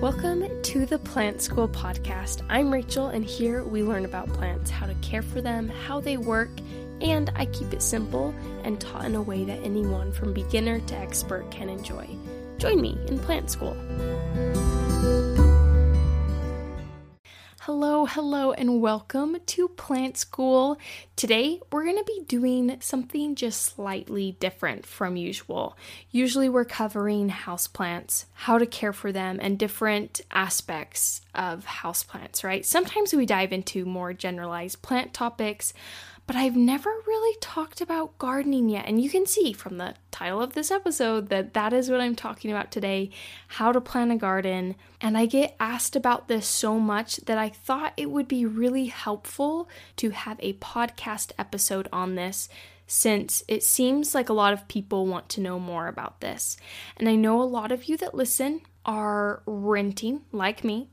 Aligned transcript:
Welcome 0.00 0.62
to 0.62 0.86
the 0.86 0.98
Plant 0.98 1.42
School 1.42 1.68
podcast. 1.68 2.40
I'm 2.48 2.72
Rachel, 2.72 3.08
and 3.08 3.22
here 3.22 3.62
we 3.62 3.82
learn 3.82 4.06
about 4.06 4.32
plants, 4.32 4.70
how 4.70 4.86
to 4.86 4.94
care 5.02 5.20
for 5.20 5.42
them, 5.42 5.68
how 5.68 6.00
they 6.00 6.16
work, 6.16 6.48
and 7.02 7.30
I 7.36 7.44
keep 7.44 7.74
it 7.74 7.82
simple 7.82 8.34
and 8.64 8.80
taught 8.80 9.04
in 9.04 9.14
a 9.14 9.20
way 9.20 9.44
that 9.44 9.62
anyone 9.62 10.10
from 10.10 10.32
beginner 10.32 10.80
to 10.80 10.96
expert 10.96 11.50
can 11.50 11.68
enjoy. 11.68 12.08
Join 12.56 12.80
me 12.80 12.98
in 13.08 13.18
Plant 13.18 13.50
School. 13.50 13.76
Hello, 17.64 18.06
hello, 18.06 18.52
and 18.52 18.80
welcome 18.80 19.36
to 19.44 19.68
Plant 19.68 20.16
School. 20.16 20.78
Today, 21.14 21.60
we're 21.70 21.84
going 21.84 21.98
to 21.98 22.04
be 22.04 22.24
doing 22.26 22.78
something 22.80 23.34
just 23.34 23.60
slightly 23.60 24.38
different 24.40 24.86
from 24.86 25.14
usual. 25.14 25.76
Usually, 26.10 26.48
we're 26.48 26.64
covering 26.64 27.28
houseplants, 27.28 28.24
how 28.32 28.56
to 28.56 28.64
care 28.64 28.94
for 28.94 29.12
them, 29.12 29.38
and 29.42 29.58
different 29.58 30.22
aspects 30.30 31.20
of 31.34 31.66
houseplants, 31.66 32.42
right? 32.42 32.64
Sometimes 32.64 33.12
we 33.12 33.26
dive 33.26 33.52
into 33.52 33.84
more 33.84 34.14
generalized 34.14 34.80
plant 34.80 35.12
topics, 35.12 35.74
but 36.30 36.36
I've 36.36 36.54
never 36.54 36.90
really 37.08 37.36
talked 37.40 37.80
about 37.80 38.16
gardening 38.18 38.68
yet. 38.68 38.84
And 38.86 39.02
you 39.02 39.10
can 39.10 39.26
see 39.26 39.52
from 39.52 39.78
the 39.78 39.96
title 40.12 40.40
of 40.40 40.52
this 40.52 40.70
episode 40.70 41.28
that 41.30 41.54
that 41.54 41.72
is 41.72 41.90
what 41.90 42.00
I'm 42.00 42.14
talking 42.14 42.52
about 42.52 42.70
today 42.70 43.10
how 43.48 43.72
to 43.72 43.80
plant 43.80 44.12
a 44.12 44.16
garden. 44.16 44.76
And 45.00 45.18
I 45.18 45.26
get 45.26 45.56
asked 45.58 45.96
about 45.96 46.28
this 46.28 46.46
so 46.46 46.78
much 46.78 47.16
that 47.16 47.36
I 47.36 47.48
thought 47.48 47.94
it 47.96 48.12
would 48.12 48.28
be 48.28 48.46
really 48.46 48.86
helpful 48.86 49.68
to 49.96 50.10
have 50.10 50.36
a 50.38 50.52
podcast 50.52 51.32
episode 51.36 51.88
on 51.92 52.14
this 52.14 52.48
since 52.86 53.42
it 53.48 53.64
seems 53.64 54.14
like 54.14 54.28
a 54.28 54.32
lot 54.32 54.52
of 54.52 54.68
people 54.68 55.08
want 55.08 55.28
to 55.30 55.40
know 55.40 55.58
more 55.58 55.88
about 55.88 56.20
this. 56.20 56.56
And 56.96 57.08
I 57.08 57.16
know 57.16 57.42
a 57.42 57.54
lot 57.58 57.72
of 57.72 57.86
you 57.86 57.96
that 57.96 58.14
listen 58.14 58.60
are 58.86 59.42
renting, 59.46 60.20
like 60.30 60.62
me, 60.62 60.90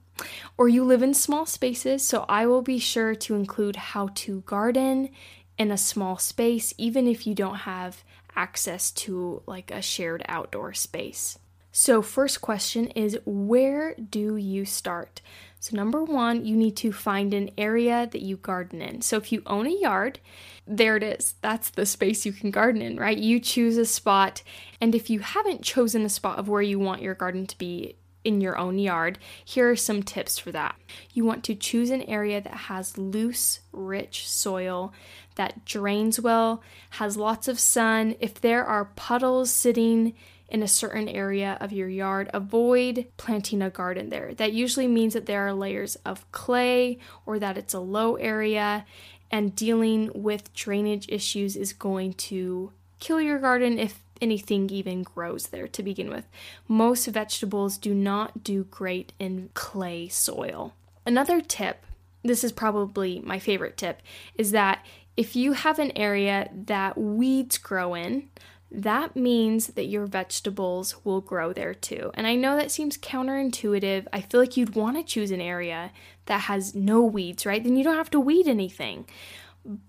or 0.57 0.67
you 0.67 0.83
live 0.83 1.03
in 1.03 1.13
small 1.13 1.45
spaces, 1.45 2.03
so 2.03 2.25
I 2.27 2.45
will 2.45 2.61
be 2.61 2.79
sure 2.79 3.15
to 3.15 3.35
include 3.35 3.75
how 3.75 4.09
to 4.15 4.41
garden 4.41 5.09
in 5.57 5.71
a 5.71 5.77
small 5.77 6.17
space, 6.17 6.73
even 6.77 7.07
if 7.07 7.25
you 7.25 7.33
don't 7.33 7.59
have 7.59 8.03
access 8.35 8.91
to 8.91 9.41
like 9.45 9.71
a 9.71 9.81
shared 9.81 10.23
outdoor 10.27 10.73
space. 10.73 11.39
So, 11.79 12.01
first 12.01 12.41
question 12.41 12.87
is 12.87 13.19
where 13.23 13.93
do 13.93 14.35
you 14.35 14.65
start? 14.65 15.21
So, 15.59 15.75
number 15.75 16.03
one, 16.03 16.43
you 16.43 16.55
need 16.55 16.75
to 16.77 16.91
find 16.91 17.35
an 17.35 17.51
area 17.55 18.07
that 18.11 18.23
you 18.23 18.37
garden 18.37 18.81
in. 18.81 19.01
So, 19.01 19.17
if 19.17 19.31
you 19.31 19.43
own 19.45 19.67
a 19.67 19.79
yard, 19.79 20.19
there 20.65 20.97
it 20.97 21.03
is. 21.03 21.35
That's 21.41 21.69
the 21.69 21.85
space 21.85 22.25
you 22.25 22.33
can 22.33 22.49
garden 22.49 22.81
in, 22.81 22.97
right? 22.97 23.17
You 23.17 23.39
choose 23.39 23.77
a 23.77 23.85
spot. 23.85 24.41
And 24.81 24.95
if 24.95 25.09
you 25.11 25.19
haven't 25.19 25.61
chosen 25.61 26.03
a 26.03 26.09
spot 26.09 26.39
of 26.39 26.49
where 26.49 26.63
you 26.63 26.79
want 26.79 27.03
your 27.03 27.13
garden 27.13 27.45
to 27.45 27.57
be, 27.59 27.95
in 28.27 28.41
your 28.41 28.57
own 28.57 28.77
yard, 28.77 29.17
here 29.43 29.71
are 29.71 29.75
some 29.77 30.03
tips 30.03 30.37
for 30.37 30.51
that. 30.51 30.75
You 31.13 31.23
want 31.23 31.45
to 31.45 31.55
choose 31.55 31.89
an 31.89 32.01
area 32.03 32.41
that 32.41 32.53
has 32.53 32.97
loose, 32.97 33.61
rich 33.71 34.27
soil 34.27 34.93
that 35.35 35.63
drains 35.63 36.19
well, 36.19 36.61
has 36.91 37.15
lots 37.15 37.47
of 37.47 37.57
sun. 37.57 38.15
If 38.19 38.41
there 38.41 38.65
are 38.65 38.91
puddles 38.95 39.49
sitting 39.49 40.13
in 40.49 40.61
a 40.61 40.67
certain 40.67 41.07
area 41.07 41.57
of 41.61 41.71
your 41.71 41.87
yard, 41.87 42.29
avoid 42.33 43.07
planting 43.15 43.61
a 43.61 43.69
garden 43.69 44.09
there. 44.09 44.33
That 44.33 44.51
usually 44.51 44.87
means 44.87 45.13
that 45.13 45.25
there 45.25 45.47
are 45.47 45.53
layers 45.53 45.95
of 46.05 46.29
clay 46.33 46.99
or 47.25 47.39
that 47.39 47.57
it's 47.57 47.73
a 47.73 47.79
low 47.79 48.15
area, 48.15 48.85
and 49.31 49.55
dealing 49.55 50.11
with 50.13 50.53
drainage 50.53 51.07
issues 51.09 51.55
is 51.55 51.71
going 51.71 52.13
to 52.13 52.71
kill 52.99 53.21
your 53.21 53.39
garden 53.39 53.77
if 53.77 54.03
anything 54.21 54.69
even 54.69 55.03
grows 55.03 55.47
there 55.47 55.67
to 55.67 55.83
begin 55.83 56.09
with. 56.09 56.27
Most 56.67 57.05
vegetables 57.07 57.77
do 57.77 57.93
not 57.93 58.43
do 58.43 58.65
great 58.65 59.13
in 59.19 59.49
clay 59.53 60.07
soil. 60.07 60.73
Another 61.05 61.41
tip, 61.41 61.85
this 62.23 62.43
is 62.43 62.51
probably 62.51 63.19
my 63.19 63.39
favorite 63.39 63.77
tip, 63.77 64.01
is 64.35 64.51
that 64.51 64.85
if 65.15 65.35
you 65.35 65.53
have 65.53 65.79
an 65.79 65.91
area 65.95 66.49
that 66.53 66.97
weeds 66.97 67.57
grow 67.57 67.95
in, 67.95 68.29
that 68.69 69.15
means 69.15 69.67
that 69.67 69.85
your 69.85 70.05
vegetables 70.05 71.05
will 71.05 71.21
grow 71.21 71.53
there 71.53 71.73
too. 71.73 72.11
And 72.13 72.27
I 72.27 72.35
know 72.35 72.57
that 72.57 72.69
seems 72.69 72.97
counterintuitive. 72.97 74.07
I 74.11 74.21
feel 74.21 74.41
like 74.41 74.57
you'd 74.57 74.75
want 74.75 74.97
to 74.97 75.03
choose 75.03 75.31
an 75.31 75.39
area 75.39 75.91
that 76.25 76.41
has 76.41 76.75
no 76.75 77.01
weeds, 77.01 77.45
right? 77.45 77.63
Then 77.63 77.77
you 77.77 77.83
don't 77.83 77.95
have 77.95 78.11
to 78.11 78.19
weed 78.19 78.47
anything 78.47 79.05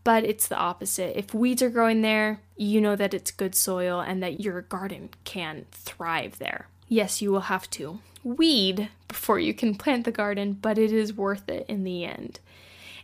but 0.05 0.25
it's 0.25 0.49
the 0.49 0.57
opposite. 0.57 1.19
If 1.19 1.33
weeds 1.33 1.63
are 1.63 1.71
growing 1.71 2.03
there, 2.03 2.41
you 2.57 2.81
know 2.81 2.97
that 2.97 3.15
it's 3.15 3.31
good 3.31 3.55
soil 3.55 4.01
and 4.01 4.23
that 4.23 4.41
your 4.41 4.63
garden 4.63 5.11
can 5.25 5.67
thrive 5.71 6.39
there. 6.39 6.69
Yes, 6.89 7.23
you 7.23 7.31
will 7.31 7.43
have 7.43 7.69
to 7.71 8.01
weed 8.25 8.91
before 9.07 9.39
you 9.39 9.55
can 9.55 9.75
plant 9.75 10.05
the 10.05 10.13
garden, 10.13 10.53
but 10.61 10.79
it 10.79 10.93
is 10.93 11.13
worth 11.13 11.49
it 11.49 11.67
in 11.69 11.85
the 11.85 12.05
end. 12.05 12.41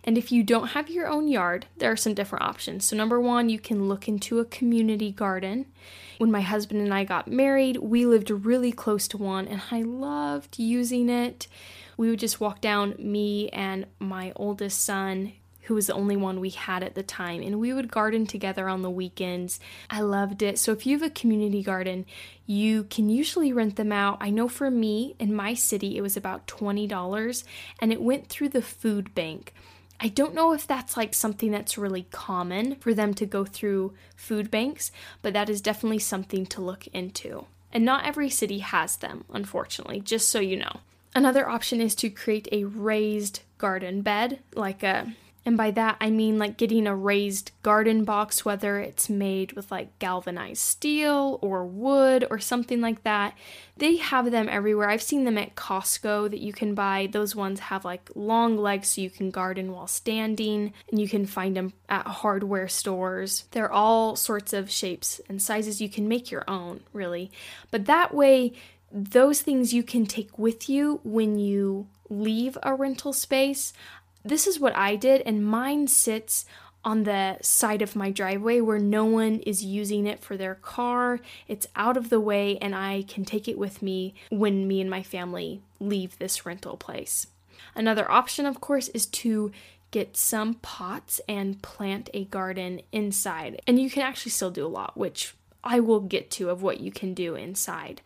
And 0.06 0.18
if 0.18 0.30
you 0.30 0.42
don't 0.42 0.68
have 0.68 0.90
your 0.90 1.08
own 1.08 1.28
yard, 1.28 1.66
there 1.78 1.90
are 1.90 1.96
some 1.96 2.12
different 2.12 2.44
options. 2.44 2.84
So, 2.84 2.96
number 2.96 3.18
one, 3.18 3.48
you 3.48 3.58
can 3.58 3.88
look 3.88 4.06
into 4.06 4.38
a 4.38 4.44
community 4.44 5.10
garden. 5.10 5.64
When 6.18 6.30
my 6.30 6.42
husband 6.42 6.82
and 6.82 6.92
I 6.92 7.04
got 7.04 7.26
married, 7.26 7.78
we 7.78 8.04
lived 8.04 8.30
really 8.30 8.70
close 8.70 9.08
to 9.08 9.18
one 9.18 9.48
and 9.48 9.62
I 9.70 9.82
loved 9.82 10.58
using 10.58 11.08
it. 11.08 11.48
We 11.96 12.10
would 12.10 12.18
just 12.18 12.40
walk 12.40 12.60
down, 12.60 12.96
me 12.98 13.48
and 13.48 13.86
my 13.98 14.32
oldest 14.36 14.84
son, 14.84 15.32
who 15.64 15.74
was 15.74 15.86
the 15.86 15.94
only 15.94 16.16
one 16.16 16.40
we 16.40 16.50
had 16.50 16.82
at 16.82 16.94
the 16.94 17.02
time, 17.02 17.42
and 17.42 17.58
we 17.60 17.72
would 17.72 17.90
garden 17.90 18.26
together 18.26 18.68
on 18.68 18.82
the 18.82 18.90
weekends. 18.90 19.60
I 19.90 20.00
loved 20.00 20.42
it. 20.42 20.58
So, 20.58 20.72
if 20.72 20.86
you 20.86 20.96
have 20.98 21.06
a 21.06 21.10
community 21.10 21.62
garden, 21.62 22.06
you 22.46 22.84
can 22.84 23.08
usually 23.08 23.52
rent 23.52 23.76
them 23.76 23.92
out. 23.92 24.18
I 24.20 24.30
know 24.30 24.48
for 24.48 24.70
me 24.70 25.16
in 25.18 25.34
my 25.34 25.54
city, 25.54 25.96
it 25.96 26.02
was 26.02 26.16
about 26.16 26.46
$20 26.46 27.44
and 27.80 27.92
it 27.92 28.02
went 28.02 28.28
through 28.28 28.50
the 28.50 28.62
food 28.62 29.14
bank. 29.14 29.54
I 30.00 30.08
don't 30.08 30.34
know 30.34 30.52
if 30.52 30.66
that's 30.66 30.96
like 30.96 31.14
something 31.14 31.50
that's 31.50 31.78
really 31.78 32.06
common 32.10 32.76
for 32.76 32.92
them 32.92 33.14
to 33.14 33.26
go 33.26 33.44
through 33.44 33.94
food 34.16 34.50
banks, 34.50 34.92
but 35.22 35.32
that 35.32 35.48
is 35.48 35.60
definitely 35.60 36.00
something 36.00 36.44
to 36.46 36.60
look 36.60 36.86
into. 36.88 37.46
And 37.72 37.84
not 37.84 38.04
every 38.04 38.28
city 38.28 38.58
has 38.58 38.96
them, 38.96 39.24
unfortunately, 39.32 40.00
just 40.00 40.28
so 40.28 40.40
you 40.40 40.56
know. 40.56 40.80
Another 41.14 41.48
option 41.48 41.80
is 41.80 41.94
to 41.96 42.10
create 42.10 42.48
a 42.52 42.64
raised 42.64 43.40
garden 43.56 44.02
bed, 44.02 44.40
like 44.54 44.82
a 44.82 45.14
and 45.46 45.56
by 45.56 45.70
that, 45.72 45.96
I 46.00 46.08
mean 46.10 46.38
like 46.38 46.56
getting 46.56 46.86
a 46.86 46.96
raised 46.96 47.50
garden 47.62 48.04
box, 48.04 48.44
whether 48.44 48.78
it's 48.78 49.10
made 49.10 49.52
with 49.52 49.70
like 49.70 49.98
galvanized 49.98 50.62
steel 50.62 51.38
or 51.42 51.66
wood 51.66 52.26
or 52.30 52.38
something 52.38 52.80
like 52.80 53.02
that. 53.02 53.36
They 53.76 53.96
have 53.96 54.30
them 54.30 54.48
everywhere. 54.48 54.88
I've 54.88 55.02
seen 55.02 55.24
them 55.24 55.36
at 55.36 55.54
Costco 55.54 56.30
that 56.30 56.40
you 56.40 56.52
can 56.52 56.74
buy. 56.74 57.08
Those 57.10 57.36
ones 57.36 57.60
have 57.60 57.84
like 57.84 58.10
long 58.14 58.56
legs 58.56 58.88
so 58.88 59.02
you 59.02 59.10
can 59.10 59.30
garden 59.30 59.72
while 59.72 59.86
standing, 59.86 60.72
and 60.90 60.98
you 60.98 61.08
can 61.08 61.26
find 61.26 61.56
them 61.56 61.74
at 61.88 62.06
hardware 62.06 62.68
stores. 62.68 63.44
They're 63.50 63.72
all 63.72 64.16
sorts 64.16 64.52
of 64.54 64.70
shapes 64.70 65.20
and 65.28 65.42
sizes. 65.42 65.80
You 65.80 65.90
can 65.90 66.08
make 66.08 66.30
your 66.30 66.44
own, 66.48 66.80
really. 66.92 67.30
But 67.70 67.84
that 67.84 68.14
way, 68.14 68.52
those 68.90 69.42
things 69.42 69.74
you 69.74 69.82
can 69.82 70.06
take 70.06 70.38
with 70.38 70.68
you 70.68 71.00
when 71.02 71.38
you 71.38 71.88
leave 72.08 72.56
a 72.62 72.74
rental 72.74 73.12
space 73.12 73.72
this 74.24 74.46
is 74.46 74.58
what 74.58 74.74
I 74.76 74.96
did, 74.96 75.22
and 75.22 75.46
mine 75.46 75.86
sits 75.86 76.46
on 76.84 77.04
the 77.04 77.38
side 77.40 77.82
of 77.82 77.96
my 77.96 78.10
driveway 78.10 78.60
where 78.60 78.78
no 78.78 79.04
one 79.04 79.40
is 79.40 79.64
using 79.64 80.06
it 80.06 80.20
for 80.20 80.36
their 80.36 80.54
car. 80.54 81.18
It's 81.48 81.66
out 81.76 81.96
of 81.96 82.10
the 82.10 82.20
way, 82.20 82.58
and 82.58 82.74
I 82.74 83.04
can 83.08 83.24
take 83.24 83.48
it 83.48 83.58
with 83.58 83.82
me 83.82 84.14
when 84.30 84.68
me 84.68 84.80
and 84.80 84.90
my 84.90 85.02
family 85.02 85.62
leave 85.80 86.18
this 86.18 86.44
rental 86.44 86.76
place. 86.76 87.26
Another 87.74 88.10
option, 88.10 88.46
of 88.46 88.60
course, 88.60 88.88
is 88.88 89.06
to 89.06 89.50
get 89.90 90.16
some 90.16 90.54
pots 90.54 91.20
and 91.28 91.62
plant 91.62 92.10
a 92.12 92.24
garden 92.24 92.80
inside. 92.92 93.62
And 93.66 93.78
you 93.78 93.88
can 93.88 94.02
actually 94.02 94.32
still 94.32 94.50
do 94.50 94.66
a 94.66 94.68
lot, 94.68 94.96
which 94.96 95.34
I 95.62 95.80
will 95.80 96.00
get 96.00 96.30
to 96.32 96.50
of 96.50 96.62
what 96.62 96.80
you 96.80 96.90
can 96.90 97.14
do 97.14 97.34
inside. 97.34 98.02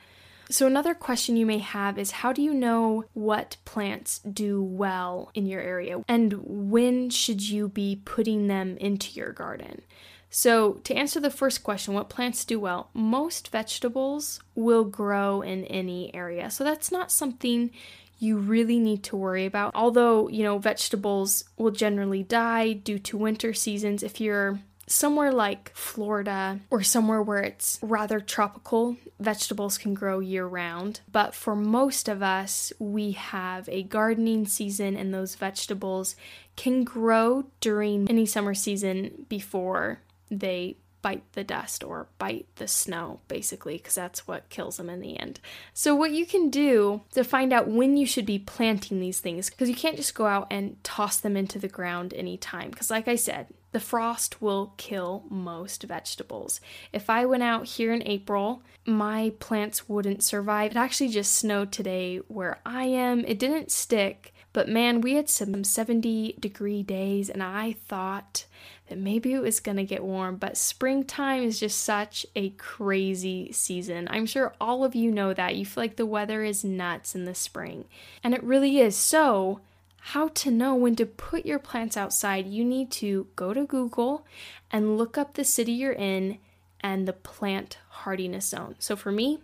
So, 0.50 0.66
another 0.66 0.94
question 0.94 1.36
you 1.36 1.44
may 1.44 1.58
have 1.58 1.98
is 1.98 2.10
how 2.10 2.32
do 2.32 2.40
you 2.40 2.54
know 2.54 3.04
what 3.12 3.58
plants 3.66 4.18
do 4.20 4.62
well 4.62 5.30
in 5.34 5.46
your 5.46 5.60
area 5.60 6.02
and 6.08 6.32
when 6.42 7.10
should 7.10 7.46
you 7.46 7.68
be 7.68 8.00
putting 8.04 8.46
them 8.46 8.76
into 8.78 9.12
your 9.12 9.32
garden? 9.32 9.82
So, 10.30 10.74
to 10.84 10.94
answer 10.94 11.20
the 11.20 11.30
first 11.30 11.62
question, 11.62 11.94
what 11.94 12.08
plants 12.08 12.44
do 12.44 12.58
well? 12.58 12.90
Most 12.94 13.48
vegetables 13.48 14.40
will 14.54 14.84
grow 14.84 15.42
in 15.42 15.64
any 15.66 16.14
area. 16.14 16.50
So, 16.50 16.64
that's 16.64 16.90
not 16.90 17.12
something 17.12 17.70
you 18.18 18.36
really 18.36 18.78
need 18.78 19.04
to 19.04 19.16
worry 19.16 19.46
about. 19.46 19.74
Although, 19.74 20.28
you 20.28 20.42
know, 20.42 20.58
vegetables 20.58 21.44
will 21.56 21.70
generally 21.70 22.22
die 22.22 22.72
due 22.72 22.98
to 22.98 23.16
winter 23.16 23.52
seasons. 23.54 24.02
If 24.02 24.20
you're 24.20 24.58
somewhere 24.88 25.32
like 25.32 25.72
Florida 25.74 26.60
or 26.70 26.82
somewhere 26.82 27.22
where 27.22 27.42
it's 27.42 27.78
rather 27.82 28.20
tropical, 28.20 28.96
vegetables 29.20 29.78
can 29.78 29.94
grow 29.94 30.18
year 30.18 30.46
round. 30.46 31.00
But 31.10 31.34
for 31.34 31.54
most 31.54 32.08
of 32.08 32.22
us, 32.22 32.72
we 32.78 33.12
have 33.12 33.68
a 33.68 33.82
gardening 33.82 34.46
season, 34.46 34.96
and 34.96 35.12
those 35.12 35.34
vegetables 35.34 36.16
can 36.56 36.84
grow 36.84 37.44
during 37.60 38.08
any 38.08 38.26
summer 38.26 38.54
season 38.54 39.26
before 39.28 40.00
they 40.30 40.76
bite 41.00 41.32
the 41.32 41.44
dust 41.44 41.84
or 41.84 42.08
bite 42.18 42.46
the 42.56 42.66
snow, 42.66 43.20
basically, 43.28 43.76
because 43.76 43.94
that's 43.94 44.26
what 44.26 44.48
kills 44.48 44.76
them 44.76 44.90
in 44.90 45.00
the 45.00 45.18
end. 45.18 45.40
So, 45.72 45.94
what 45.94 46.10
you 46.10 46.26
can 46.26 46.50
do 46.50 47.02
to 47.12 47.22
find 47.22 47.52
out 47.52 47.68
when 47.68 47.96
you 47.96 48.06
should 48.06 48.26
be 48.26 48.38
planting 48.38 49.00
these 49.00 49.20
things, 49.20 49.50
because 49.50 49.68
you 49.68 49.76
can't 49.76 49.96
just 49.96 50.14
go 50.14 50.26
out 50.26 50.48
and 50.50 50.82
toss 50.82 51.18
them 51.18 51.36
into 51.36 51.58
the 51.58 51.68
ground 51.68 52.12
anytime, 52.14 52.70
because, 52.70 52.90
like 52.90 53.08
I 53.08 53.16
said, 53.16 53.46
the 53.72 53.80
frost 53.80 54.40
will 54.40 54.72
kill 54.76 55.24
most 55.28 55.82
vegetables. 55.82 56.60
If 56.92 57.10
I 57.10 57.26
went 57.26 57.42
out 57.42 57.66
here 57.66 57.92
in 57.92 58.06
April, 58.06 58.62
my 58.86 59.32
plants 59.38 59.88
wouldn't 59.88 60.22
survive. 60.22 60.70
It 60.70 60.76
actually 60.76 61.10
just 61.10 61.34
snowed 61.34 61.70
today 61.70 62.18
where 62.28 62.60
I 62.64 62.84
am. 62.84 63.24
It 63.26 63.38
didn't 63.38 63.70
stick, 63.70 64.32
but 64.52 64.68
man, 64.68 65.00
we 65.02 65.14
had 65.14 65.28
some 65.28 65.62
70 65.64 66.36
degree 66.40 66.82
days, 66.82 67.28
and 67.28 67.42
I 67.42 67.76
thought 67.86 68.46
that 68.88 68.98
maybe 68.98 69.34
it 69.34 69.42
was 69.42 69.60
gonna 69.60 69.84
get 69.84 70.02
warm, 70.02 70.36
but 70.36 70.56
springtime 70.56 71.42
is 71.42 71.60
just 71.60 71.84
such 71.84 72.24
a 72.34 72.50
crazy 72.50 73.52
season. 73.52 74.08
I'm 74.10 74.24
sure 74.24 74.54
all 74.58 74.82
of 74.82 74.94
you 74.94 75.10
know 75.10 75.34
that. 75.34 75.56
You 75.56 75.66
feel 75.66 75.84
like 75.84 75.96
the 75.96 76.06
weather 76.06 76.42
is 76.42 76.64
nuts 76.64 77.14
in 77.14 77.24
the 77.24 77.34
spring, 77.34 77.84
and 78.24 78.32
it 78.32 78.42
really 78.42 78.78
is. 78.78 78.96
So, 78.96 79.60
how 80.00 80.28
to 80.28 80.50
know 80.50 80.74
when 80.74 80.96
to 80.96 81.06
put 81.06 81.44
your 81.44 81.58
plants 81.58 81.96
outside, 81.96 82.46
you 82.46 82.64
need 82.64 82.90
to 82.92 83.26
go 83.36 83.52
to 83.52 83.66
Google 83.66 84.26
and 84.70 84.96
look 84.96 85.18
up 85.18 85.34
the 85.34 85.44
city 85.44 85.72
you're 85.72 85.92
in 85.92 86.38
and 86.80 87.06
the 87.06 87.12
plant 87.12 87.78
hardiness 87.88 88.46
zone. 88.46 88.76
So 88.78 88.96
for 88.96 89.12
me, 89.12 89.40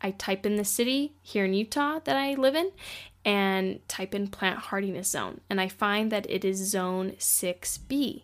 I 0.00 0.12
type 0.12 0.46
in 0.46 0.56
the 0.56 0.64
city 0.64 1.12
here 1.22 1.44
in 1.44 1.54
Utah 1.54 2.00
that 2.04 2.16
I 2.16 2.34
live 2.34 2.54
in 2.54 2.72
and 3.24 3.86
type 3.86 4.14
in 4.14 4.28
plant 4.28 4.58
hardiness 4.58 5.10
zone, 5.10 5.42
and 5.50 5.60
I 5.60 5.68
find 5.68 6.10
that 6.10 6.28
it 6.30 6.44
is 6.44 6.70
zone 6.70 7.12
6B. 7.18 8.22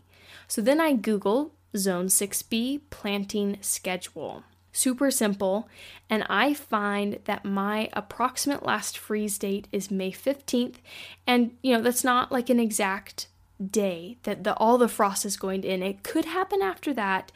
So 0.48 0.62
then 0.62 0.80
I 0.80 0.94
Google 0.94 1.52
zone 1.76 2.06
6B 2.06 2.80
planting 2.88 3.58
schedule 3.60 4.44
super 4.76 5.10
simple. 5.10 5.68
And 6.08 6.24
I 6.28 6.54
find 6.54 7.18
that 7.24 7.44
my 7.44 7.88
approximate 7.92 8.64
last 8.64 8.98
freeze 8.98 9.38
date 9.38 9.68
is 9.72 9.90
May 9.90 10.12
15th. 10.12 10.76
And, 11.26 11.56
you 11.62 11.74
know, 11.74 11.82
that's 11.82 12.04
not 12.04 12.30
like 12.30 12.50
an 12.50 12.60
exact 12.60 13.28
day 13.70 14.18
that 14.24 14.44
the, 14.44 14.54
all 14.54 14.78
the 14.78 14.88
frost 14.88 15.24
is 15.24 15.36
going 15.36 15.62
to 15.62 15.68
end. 15.68 15.82
It 15.82 16.02
could 16.02 16.26
happen 16.26 16.62
after 16.62 16.92
that, 16.94 17.32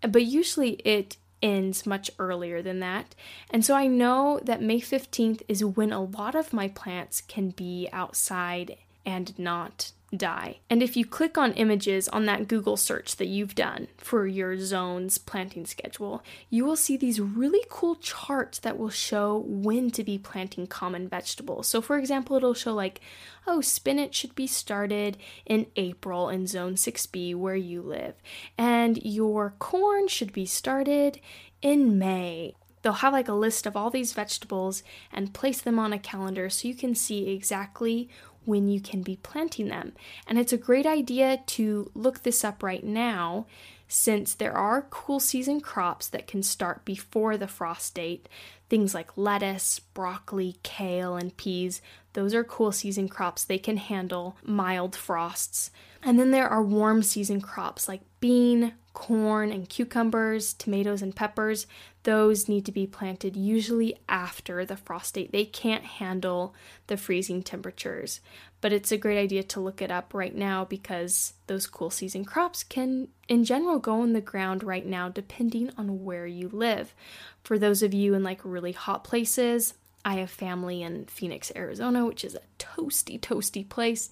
but 0.00 0.24
usually 0.24 0.72
it 0.84 1.16
ends 1.42 1.86
much 1.86 2.10
earlier 2.18 2.62
than 2.62 2.80
that. 2.80 3.14
And 3.50 3.64
so 3.64 3.74
I 3.74 3.86
know 3.86 4.40
that 4.44 4.62
May 4.62 4.80
15th 4.80 5.42
is 5.48 5.64
when 5.64 5.92
a 5.92 6.02
lot 6.02 6.34
of 6.34 6.52
my 6.52 6.68
plants 6.68 7.20
can 7.20 7.50
be 7.50 7.88
outside 7.92 8.76
and 9.04 9.38
not 9.38 9.92
die. 10.14 10.58
And 10.70 10.82
if 10.82 10.96
you 10.96 11.04
click 11.04 11.36
on 11.36 11.52
images 11.54 12.08
on 12.08 12.26
that 12.26 12.46
Google 12.46 12.76
search 12.76 13.16
that 13.16 13.26
you've 13.26 13.54
done 13.54 13.88
for 13.96 14.26
your 14.26 14.58
zone's 14.58 15.18
planting 15.18 15.66
schedule, 15.66 16.22
you 16.48 16.64
will 16.64 16.76
see 16.76 16.96
these 16.96 17.20
really 17.20 17.64
cool 17.68 17.96
charts 17.96 18.58
that 18.60 18.78
will 18.78 18.90
show 18.90 19.44
when 19.46 19.90
to 19.90 20.04
be 20.04 20.18
planting 20.18 20.66
common 20.66 21.08
vegetables. 21.08 21.66
So, 21.66 21.80
for 21.80 21.98
example, 21.98 22.36
it'll 22.36 22.54
show 22.54 22.74
like, 22.74 23.00
oh, 23.46 23.60
spinach 23.60 24.14
should 24.14 24.34
be 24.34 24.46
started 24.46 25.16
in 25.44 25.66
April 25.76 26.28
in 26.28 26.46
zone 26.46 26.74
6B 26.74 27.34
where 27.34 27.56
you 27.56 27.82
live, 27.82 28.14
and 28.56 28.98
your 29.04 29.54
corn 29.58 30.08
should 30.08 30.32
be 30.32 30.46
started 30.46 31.20
in 31.62 31.98
May 31.98 32.54
they'll 32.86 32.92
have 32.92 33.12
like 33.12 33.26
a 33.26 33.32
list 33.32 33.66
of 33.66 33.76
all 33.76 33.90
these 33.90 34.12
vegetables 34.12 34.84
and 35.12 35.34
place 35.34 35.60
them 35.60 35.76
on 35.76 35.92
a 35.92 35.98
calendar 35.98 36.48
so 36.48 36.68
you 36.68 36.74
can 36.74 36.94
see 36.94 37.30
exactly 37.30 38.08
when 38.46 38.68
you 38.68 38.80
can 38.80 39.02
be 39.02 39.16
planting 39.16 39.68
them. 39.68 39.92
And 40.26 40.38
it's 40.38 40.52
a 40.52 40.58
great 40.58 40.86
idea 40.86 41.42
to 41.46 41.90
look 41.94 42.22
this 42.22 42.44
up 42.44 42.62
right 42.62 42.84
now 42.84 43.46
since 43.88 44.34
there 44.34 44.56
are 44.56 44.86
cool 44.90 45.20
season 45.20 45.60
crops 45.60 46.08
that 46.08 46.26
can 46.26 46.42
start 46.42 46.84
before 46.84 47.36
the 47.36 47.46
frost 47.46 47.94
date. 47.94 48.28
Things 48.68 48.94
like 48.94 49.16
lettuce, 49.16 49.78
broccoli, 49.78 50.56
kale, 50.62 51.16
and 51.16 51.36
peas. 51.36 51.80
Those 52.14 52.34
are 52.34 52.42
cool 52.42 52.72
season 52.72 53.08
crops. 53.08 53.44
They 53.44 53.58
can 53.58 53.76
handle 53.76 54.36
mild 54.42 54.96
frosts. 54.96 55.70
And 56.02 56.18
then 56.18 56.32
there 56.32 56.48
are 56.48 56.62
warm 56.62 57.02
season 57.02 57.40
crops 57.40 57.88
like 57.88 58.00
bean, 58.18 58.74
corn, 58.92 59.52
and 59.52 59.68
cucumbers, 59.68 60.52
tomatoes, 60.54 61.02
and 61.02 61.14
peppers. 61.14 61.66
Those 62.06 62.48
need 62.48 62.64
to 62.66 62.72
be 62.72 62.86
planted 62.86 63.36
usually 63.36 63.96
after 64.08 64.64
the 64.64 64.76
frost 64.76 65.14
date. 65.14 65.32
They 65.32 65.44
can't 65.44 65.82
handle 65.82 66.54
the 66.86 66.96
freezing 66.96 67.42
temperatures. 67.42 68.20
But 68.60 68.72
it's 68.72 68.92
a 68.92 68.96
great 68.96 69.18
idea 69.18 69.42
to 69.42 69.58
look 69.58 69.82
it 69.82 69.90
up 69.90 70.14
right 70.14 70.32
now 70.32 70.64
because 70.64 71.32
those 71.48 71.66
cool 71.66 71.90
season 71.90 72.24
crops 72.24 72.62
can, 72.62 73.08
in 73.26 73.42
general, 73.44 73.80
go 73.80 74.04
in 74.04 74.12
the 74.12 74.20
ground 74.20 74.62
right 74.62 74.86
now 74.86 75.08
depending 75.08 75.72
on 75.76 76.04
where 76.04 76.28
you 76.28 76.48
live. 76.48 76.94
For 77.42 77.58
those 77.58 77.82
of 77.82 77.92
you 77.92 78.14
in 78.14 78.22
like 78.22 78.40
really 78.44 78.70
hot 78.70 79.02
places, 79.02 79.74
I 80.06 80.18
have 80.18 80.30
family 80.30 80.82
in 80.82 81.06
Phoenix, 81.06 81.50
Arizona, 81.56 82.06
which 82.06 82.24
is 82.24 82.36
a 82.36 82.62
toasty, 82.62 83.18
toasty 83.18 83.68
place. 83.68 84.08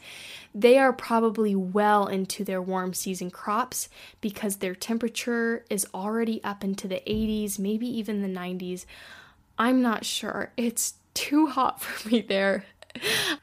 They 0.53 0.77
are 0.77 0.93
probably 0.93 1.55
well 1.55 2.09
into 2.09 2.43
their 2.43 2.61
warm 2.61 2.95
season 2.95 3.31
crops 3.31 3.89
because 4.21 4.57
their 4.57 4.75
temperature 4.75 5.65
is 5.71 5.87
already 5.95 6.43
up 6.43 6.65
into 6.65 6.89
the 6.89 7.01
80s, 7.07 7.61
maybe 7.61 7.87
even 7.87 8.23
the 8.23 8.29
90s. 8.29 8.87
I'm 9.57 9.83
not 9.83 10.05
sure. 10.05 10.51
It's 10.57 10.95
too 11.15 11.47
hot 11.47 11.81
for 11.81 12.09
me 12.09 12.23
there. 12.23 12.65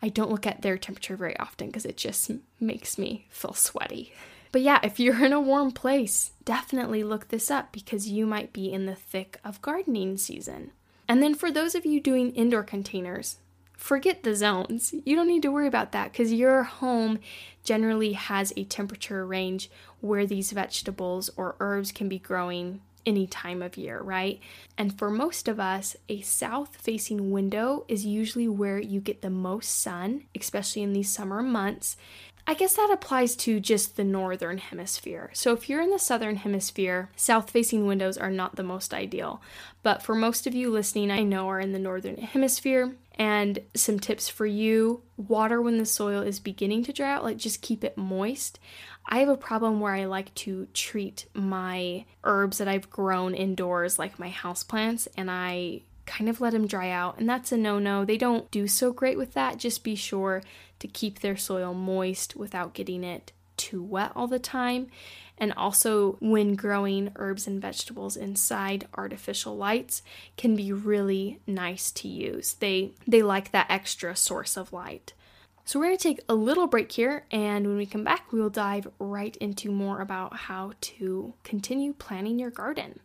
I 0.04 0.10
don't 0.10 0.30
look 0.30 0.46
at 0.46 0.62
their 0.62 0.78
temperature 0.78 1.16
very 1.16 1.38
often 1.40 1.68
because 1.68 1.86
it 1.86 1.96
just 1.96 2.32
makes 2.60 2.98
me 2.98 3.28
feel 3.30 3.54
sweaty. 3.54 4.12
But 4.52 4.62
yeah, 4.62 4.82
if 4.84 5.00
you're 5.00 5.24
in 5.24 5.32
a 5.32 5.40
warm 5.40 5.72
place, 5.72 6.32
definitely 6.44 7.06
look 7.06 7.30
this 7.30 7.50
up 7.50 7.72
because 7.72 8.10
you 8.10 8.26
might 8.26 8.52
be 8.52 8.74
in 8.74 8.88
the 8.88 8.96
thick 8.96 9.40
of 9.46 9.62
gardening 9.62 10.18
season. 10.18 10.72
And 11.12 11.22
then 11.22 11.36
for 11.36 11.52
those 11.52 11.76
of 11.76 11.86
you 11.86 12.00
doing 12.00 12.32
indoor 12.36 12.64
containers, 12.64 13.36
forget 13.76 14.24
the 14.24 14.34
zones. 14.34 14.94
You 15.04 15.14
don't 15.14 15.28
need 15.28 15.42
to 15.42 15.52
worry 15.52 15.68
about 15.68 15.92
that 15.92 16.14
because 16.14 16.32
your 16.32 16.64
home 16.64 17.20
generally 17.66 18.14
has 18.14 18.54
a 18.56 18.64
temperature 18.64 19.26
range 19.26 19.70
where 20.00 20.26
these 20.26 20.54
vegetables 20.54 21.30
or 21.36 21.58
herbs 21.60 21.92
can 21.92 22.08
be 22.08 22.18
growing 22.18 22.80
any 23.06 23.28
time 23.28 23.62
of 23.62 23.76
year, 23.76 24.02
right? 24.02 24.40
And 24.78 24.98
for 24.98 25.10
most 25.10 25.50
of 25.50 25.60
us, 25.60 25.98
a 26.08 26.22
south 26.22 26.78
facing 26.78 27.32
window 27.32 27.84
is 27.90 28.06
usually 28.06 28.48
where 28.48 28.80
you 28.80 29.02
get 29.02 29.22
the 29.22 29.30
most 29.30 29.82
sun, 29.82 30.24
especially 30.40 30.82
in 30.82 30.94
these 30.94 31.10
summer 31.10 31.44
months. 31.44 31.98
I 32.48 32.54
guess 32.54 32.74
that 32.76 32.90
applies 32.92 33.36
to 33.38 33.60
just 33.60 33.96
the 33.96 34.04
northern 34.04 34.58
hemisphere. 34.58 35.30
So, 35.34 35.54
if 35.54 35.70
you're 35.70 35.82
in 35.82 35.92
the 35.92 36.00
southern 36.00 36.38
hemisphere, 36.38 37.10
south 37.16 37.52
facing 37.52 37.86
windows 37.86 38.18
are 38.18 38.32
not 38.32 38.56
the 38.56 38.64
most 38.64 38.94
ideal. 38.94 39.42
But 39.84 40.02
for 40.02 40.16
most 40.16 40.48
of 40.48 40.56
you 40.56 40.72
listening, 40.72 41.12
I 41.12 41.24
know 41.24 41.50
are 41.50 41.60
in 41.60 41.72
the 41.72 41.80
northern 41.80 42.18
hemisphere. 42.18 42.96
And 43.16 43.60
some 43.76 44.00
tips 44.00 44.30
for 44.30 44.46
you 44.46 45.04
water 45.16 45.62
when 45.62 45.78
the 45.78 45.86
soil 45.86 46.22
is 46.22 46.40
beginning 46.40 46.84
to 46.86 46.94
dry 46.94 47.12
out, 47.14 47.24
like 47.24 47.38
just 47.38 47.62
keep 47.62 47.84
it 47.84 47.98
moist. 47.98 48.60
I 49.06 49.20
have 49.20 49.30
a 49.30 49.38
problem 49.38 49.80
where 49.80 49.94
I 49.94 50.06
like 50.06 50.34
to 50.36 50.68
treat 50.74 51.26
my 51.34 52.06
herbs 52.24 52.58
that 52.58 52.68
I've 52.68 52.90
grown 52.90 53.36
indoors, 53.36 54.00
like 54.00 54.18
my 54.18 54.30
houseplants, 54.30 55.08
and 55.18 55.30
I 55.30 55.82
kind 56.06 56.30
of 56.30 56.42
let 56.42 56.54
them 56.54 56.68
dry 56.68 56.90
out, 56.90 57.20
and 57.20 57.30
that's 57.30 57.52
a 57.52 57.58
no 57.58 57.80
no. 57.80 58.06
They 58.06 58.18
don't 58.18 58.50
do 58.52 58.68
so 58.68 58.92
great 58.92 59.18
with 59.18 59.34
that. 59.34 59.58
Just 59.58 59.84
be 59.84 59.96
sure 59.96 60.42
to 60.80 60.88
keep 60.88 61.20
their 61.20 61.38
soil 61.38 61.74
moist 61.74 62.36
without 62.36 62.74
getting 62.74 63.04
it 63.04 63.32
too 63.58 63.84
wet 63.84 64.12
all 64.16 64.28
the 64.28 64.40
time. 64.40 64.88
And 65.38 65.54
also, 65.54 66.18
when 66.20 66.56
growing 66.56 67.12
herbs 67.16 67.48
and 67.48 67.62
vegetables 67.62 68.16
inside 68.16 68.88
artificial 68.96 69.58
lights 69.58 70.04
can 70.38 70.56
be 70.56 70.72
really 70.72 71.40
nice 71.48 71.92
to 71.94 72.08
use. 72.08 72.54
They 72.54 72.94
they 73.08 73.24
like 73.24 73.52
that 73.52 73.68
extra 73.70 74.16
source 74.16 74.56
of 74.58 74.74
light. 74.74 75.14
So 75.64 75.80
we're 75.80 75.88
going 75.88 75.98
to 75.98 76.04
take 76.04 76.20
a 76.28 76.34
little 76.36 76.68
break 76.68 76.92
here 76.92 77.26
and 77.32 77.66
when 77.68 77.78
we 77.78 77.86
come 77.86 78.04
back 78.04 78.32
we 78.32 78.42
will 78.42 78.50
dive 78.50 78.88
right 79.00 79.38
into 79.38 79.72
more 79.72 80.02
about 80.02 80.36
how 80.36 80.74
to 80.82 81.34
continue 81.44 81.94
planning 81.94 82.40
your 82.40 82.50
garden. 82.50 83.00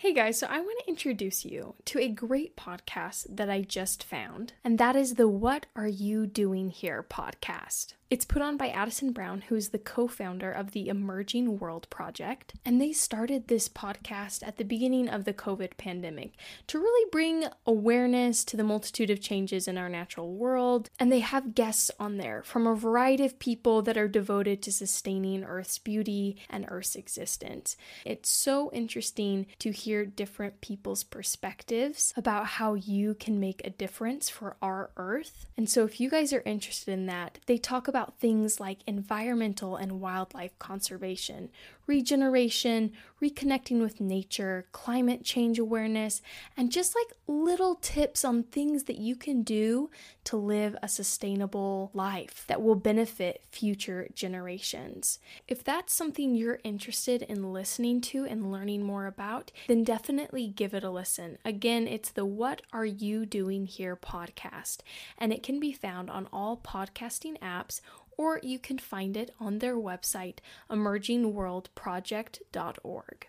Hey 0.00 0.14
guys, 0.14 0.38
so 0.38 0.46
I 0.48 0.60
want 0.60 0.78
to 0.78 0.88
introduce 0.88 1.44
you 1.44 1.74
to 1.84 1.98
a 1.98 2.08
great 2.08 2.56
podcast 2.56 3.26
that 3.36 3.50
I 3.50 3.60
just 3.60 4.02
found, 4.02 4.54
and 4.64 4.78
that 4.78 4.96
is 4.96 5.16
the 5.16 5.28
What 5.28 5.66
Are 5.76 5.86
You 5.86 6.26
Doing 6.26 6.70
Here 6.70 7.04
podcast. 7.06 7.92
It's 8.10 8.24
put 8.24 8.42
on 8.42 8.56
by 8.56 8.70
Addison 8.70 9.12
Brown, 9.12 9.42
who's 9.42 9.68
the 9.68 9.78
co 9.78 10.08
founder 10.08 10.50
of 10.50 10.72
the 10.72 10.88
Emerging 10.88 11.60
World 11.60 11.88
Project. 11.90 12.54
And 12.64 12.80
they 12.80 12.90
started 12.92 13.46
this 13.46 13.68
podcast 13.68 14.44
at 14.44 14.56
the 14.56 14.64
beginning 14.64 15.08
of 15.08 15.24
the 15.24 15.32
COVID 15.32 15.76
pandemic 15.76 16.32
to 16.66 16.80
really 16.80 17.08
bring 17.12 17.44
awareness 17.64 18.44
to 18.46 18.56
the 18.56 18.64
multitude 18.64 19.10
of 19.10 19.20
changes 19.20 19.68
in 19.68 19.78
our 19.78 19.88
natural 19.88 20.34
world. 20.34 20.90
And 20.98 21.12
they 21.12 21.20
have 21.20 21.54
guests 21.54 21.92
on 22.00 22.16
there 22.16 22.42
from 22.42 22.66
a 22.66 22.74
variety 22.74 23.24
of 23.24 23.38
people 23.38 23.80
that 23.82 23.96
are 23.96 24.08
devoted 24.08 24.60
to 24.62 24.72
sustaining 24.72 25.44
Earth's 25.44 25.78
beauty 25.78 26.36
and 26.50 26.66
Earth's 26.66 26.96
existence. 26.96 27.76
It's 28.04 28.28
so 28.28 28.72
interesting 28.72 29.46
to 29.60 29.70
hear 29.70 30.04
different 30.04 30.60
people's 30.60 31.04
perspectives 31.04 32.12
about 32.16 32.46
how 32.46 32.74
you 32.74 33.14
can 33.14 33.38
make 33.38 33.64
a 33.64 33.70
difference 33.70 34.28
for 34.28 34.56
our 34.60 34.90
Earth. 34.96 35.46
And 35.56 35.70
so, 35.70 35.84
if 35.84 36.00
you 36.00 36.10
guys 36.10 36.32
are 36.32 36.42
interested 36.44 36.90
in 36.90 37.06
that, 37.06 37.38
they 37.46 37.56
talk 37.56 37.86
about 37.86 37.99
about 38.00 38.18
things 38.18 38.58
like 38.58 38.78
environmental 38.86 39.76
and 39.76 40.00
wildlife 40.00 40.58
conservation, 40.58 41.50
regeneration, 41.86 42.92
reconnecting 43.20 43.80
with 43.80 44.00
nature, 44.00 44.64
climate 44.72 45.22
change 45.22 45.58
awareness, 45.58 46.22
and 46.56 46.72
just 46.72 46.94
like 46.94 47.12
little 47.26 47.74
tips 47.74 48.24
on 48.24 48.42
things 48.44 48.84
that 48.84 48.96
you 48.96 49.14
can 49.14 49.42
do 49.42 49.90
to 50.24 50.36
live 50.36 50.76
a 50.82 50.88
sustainable 50.88 51.90
life 51.92 52.44
that 52.46 52.62
will 52.62 52.74
benefit 52.74 53.42
future 53.50 54.08
generations. 54.14 55.18
If 55.48 55.62
that's 55.62 55.92
something 55.92 56.34
you're 56.34 56.60
interested 56.64 57.22
in 57.22 57.52
listening 57.52 58.00
to 58.02 58.24
and 58.24 58.50
learning 58.50 58.84
more 58.84 59.06
about, 59.06 59.50
then 59.68 59.84
definitely 59.84 60.46
give 60.46 60.72
it 60.72 60.84
a 60.84 60.90
listen. 60.90 61.38
Again, 61.44 61.86
it's 61.86 62.10
the 62.10 62.24
What 62.24 62.62
Are 62.72 62.86
You 62.86 63.26
Doing 63.26 63.66
Here 63.66 63.96
podcast, 63.96 64.78
and 65.18 65.32
it 65.32 65.42
can 65.42 65.60
be 65.60 65.72
found 65.72 66.08
on 66.08 66.28
all 66.32 66.56
podcasting 66.56 67.38
apps 67.40 67.80
or 68.16 68.40
you 68.42 68.58
can 68.58 68.78
find 68.78 69.16
it 69.16 69.34
on 69.40 69.58
their 69.58 69.76
website, 69.76 70.38
emergingworldproject.org. 70.70 73.26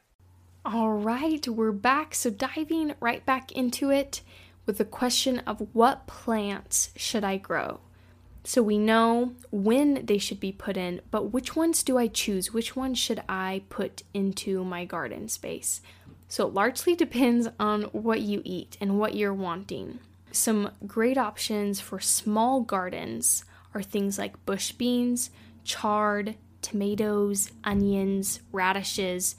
All 0.63 0.93
right, 0.93 1.47
we're 1.47 1.71
back. 1.71 2.13
So, 2.13 2.29
diving 2.29 2.93
right 2.99 3.25
back 3.25 3.51
into 3.51 3.89
it 3.89 4.21
with 4.67 4.77
the 4.77 4.85
question 4.85 5.39
of 5.39 5.67
what 5.73 6.05
plants 6.05 6.91
should 6.95 7.23
I 7.23 7.37
grow? 7.37 7.79
So, 8.43 8.61
we 8.61 8.77
know 8.77 9.33
when 9.49 10.05
they 10.05 10.19
should 10.19 10.39
be 10.39 10.51
put 10.51 10.77
in, 10.77 11.01
but 11.09 11.31
which 11.31 11.55
ones 11.55 11.81
do 11.81 11.97
I 11.97 12.05
choose? 12.05 12.53
Which 12.53 12.75
ones 12.75 12.99
should 12.99 13.23
I 13.27 13.63
put 13.69 14.03
into 14.13 14.63
my 14.63 14.85
garden 14.85 15.29
space? 15.29 15.81
So, 16.27 16.47
it 16.47 16.53
largely 16.53 16.95
depends 16.95 17.47
on 17.59 17.85
what 17.85 18.21
you 18.21 18.43
eat 18.45 18.77
and 18.79 18.99
what 18.99 19.15
you're 19.15 19.33
wanting. 19.33 19.97
Some 20.31 20.69
great 20.85 21.17
options 21.17 21.81
for 21.81 21.99
small 21.99 22.61
gardens 22.61 23.45
are 23.73 23.83
things 23.83 24.17
like 24.17 24.45
bush 24.45 24.71
beans, 24.71 25.29
chard, 25.63 26.35
tomatoes, 26.61 27.51
onions, 27.63 28.41
radishes, 28.51 29.35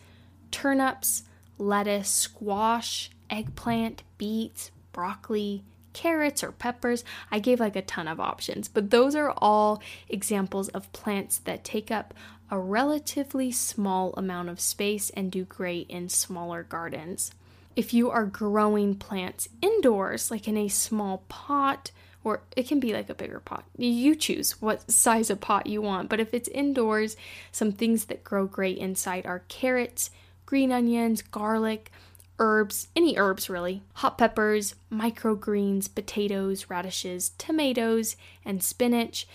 turnips, 0.50 1.24
lettuce, 1.58 2.08
squash, 2.08 3.10
eggplant, 3.30 4.02
beets, 4.18 4.70
broccoli, 4.92 5.64
carrots, 5.92 6.42
or 6.42 6.52
peppers. 6.52 7.04
I 7.30 7.38
gave 7.38 7.60
like 7.60 7.76
a 7.76 7.82
ton 7.82 8.08
of 8.08 8.20
options, 8.20 8.68
but 8.68 8.90
those 8.90 9.14
are 9.14 9.34
all 9.38 9.82
examples 10.08 10.68
of 10.68 10.92
plants 10.92 11.38
that 11.38 11.64
take 11.64 11.90
up 11.90 12.14
a 12.50 12.58
relatively 12.58 13.50
small 13.50 14.12
amount 14.14 14.48
of 14.48 14.60
space 14.60 15.10
and 15.10 15.32
do 15.32 15.44
great 15.44 15.88
in 15.88 16.08
smaller 16.08 16.62
gardens. 16.62 17.32
If 17.74 17.94
you 17.94 18.10
are 18.10 18.26
growing 18.26 18.94
plants 18.96 19.48
indoors, 19.62 20.30
like 20.30 20.46
in 20.46 20.58
a 20.58 20.68
small 20.68 21.24
pot, 21.28 21.90
or 22.24 22.42
it 22.56 22.68
can 22.68 22.80
be 22.80 22.92
like 22.92 23.10
a 23.10 23.14
bigger 23.14 23.40
pot. 23.40 23.64
You 23.76 24.14
choose 24.14 24.60
what 24.60 24.90
size 24.90 25.30
of 25.30 25.40
pot 25.40 25.66
you 25.66 25.82
want, 25.82 26.08
but 26.08 26.20
if 26.20 26.32
it's 26.34 26.48
indoors, 26.48 27.16
some 27.50 27.72
things 27.72 28.06
that 28.06 28.24
grow 28.24 28.46
great 28.46 28.78
inside 28.78 29.26
are 29.26 29.44
carrots, 29.48 30.10
green 30.46 30.72
onions, 30.72 31.22
garlic, 31.22 31.90
herbs, 32.38 32.88
any 32.96 33.16
herbs 33.16 33.48
really, 33.48 33.82
hot 33.94 34.18
peppers, 34.18 34.74
microgreens, 34.90 35.92
potatoes, 35.92 36.68
radishes, 36.68 37.30
tomatoes, 37.38 38.16
and 38.44 38.62
spinach. 38.62 39.26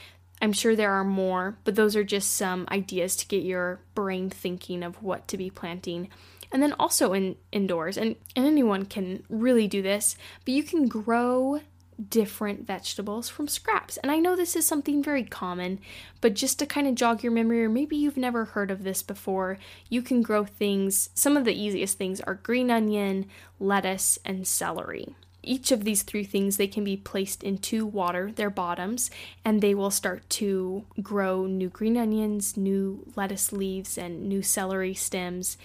I'm 0.41 0.53
sure 0.53 0.75
there 0.75 0.91
are 0.91 1.03
more, 1.03 1.57
but 1.63 1.75
those 1.75 1.95
are 1.95 2.03
just 2.03 2.35
some 2.35 2.67
ideas 2.69 3.15
to 3.17 3.27
get 3.27 3.43
your 3.43 3.79
brain 3.95 4.29
thinking 4.29 4.83
of 4.83 5.01
what 5.01 5.27
to 5.29 5.37
be 5.37 5.49
planting. 5.49 6.09
And 6.51 6.61
then 6.61 6.73
also 6.73 7.13
in 7.13 7.35
indoors, 7.51 7.97
and, 7.97 8.15
and 8.35 8.45
anyone 8.45 8.85
can 8.85 9.23
really 9.29 9.67
do 9.67 9.81
this, 9.81 10.15
but 10.45 10.53
you 10.53 10.63
can 10.63 10.87
grow 10.87 11.61
different 12.09 12.65
vegetables 12.65 13.29
from 13.29 13.47
scraps. 13.47 13.97
And 13.97 14.11
I 14.11 14.19
know 14.19 14.35
this 14.35 14.55
is 14.55 14.65
something 14.65 15.01
very 15.01 15.23
common, 15.23 15.79
but 16.21 16.35
just 16.35 16.59
to 16.59 16.65
kind 16.65 16.87
of 16.87 16.95
jog 16.95 17.23
your 17.23 17.31
memory, 17.31 17.63
or 17.63 17.69
maybe 17.69 17.95
you've 17.95 18.17
never 18.17 18.45
heard 18.45 18.71
of 18.71 18.83
this 18.83 19.01
before, 19.01 19.57
you 19.89 20.01
can 20.01 20.21
grow 20.21 20.45
things. 20.45 21.09
Some 21.13 21.35
of 21.35 21.45
the 21.45 21.59
easiest 21.59 21.97
things 21.97 22.21
are 22.21 22.35
green 22.35 22.69
onion, 22.69 23.25
lettuce, 23.59 24.19
and 24.23 24.47
celery. 24.47 25.15
Each 25.43 25.71
of 25.71 25.85
these 25.85 26.03
three 26.03 26.25
things 26.25 26.57
they 26.57 26.67
can 26.67 26.83
be 26.83 26.97
placed 26.97 27.41
into 27.41 27.85
water, 27.85 28.31
their 28.35 28.49
bottoms, 28.49 29.09
and 29.45 29.61
they 29.61 29.73
will 29.73 29.91
start 29.91 30.29
to 30.31 30.83
grow 31.01 31.45
new 31.45 31.69
green 31.69 31.95
onions, 31.95 32.57
new 32.57 33.05
lettuce 33.15 33.53
leaves, 33.53 33.97
and 33.97 34.27
new 34.27 34.41
celery 34.41 34.93
stems 34.93 35.57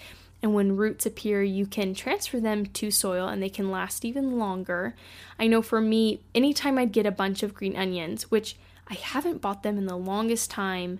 and 0.42 0.54
when 0.54 0.76
roots 0.76 1.06
appear, 1.06 1.42
you 1.42 1.66
can 1.66 1.94
transfer 1.94 2.40
them 2.40 2.66
to 2.66 2.90
soil 2.90 3.28
and 3.28 3.42
they 3.42 3.48
can 3.48 3.70
last 3.70 4.04
even 4.04 4.38
longer. 4.38 4.94
I 5.38 5.46
know 5.46 5.62
for 5.62 5.80
me, 5.80 6.20
anytime 6.34 6.78
I'd 6.78 6.92
get 6.92 7.06
a 7.06 7.12
bunch 7.12 7.42
of 7.42 7.54
green 7.54 7.76
onions, 7.76 8.30
which 8.30 8.56
I 8.88 8.94
haven't 8.94 9.40
bought 9.40 9.62
them 9.62 9.78
in 9.78 9.86
the 9.86 9.96
longest 9.96 10.50
time 10.50 10.98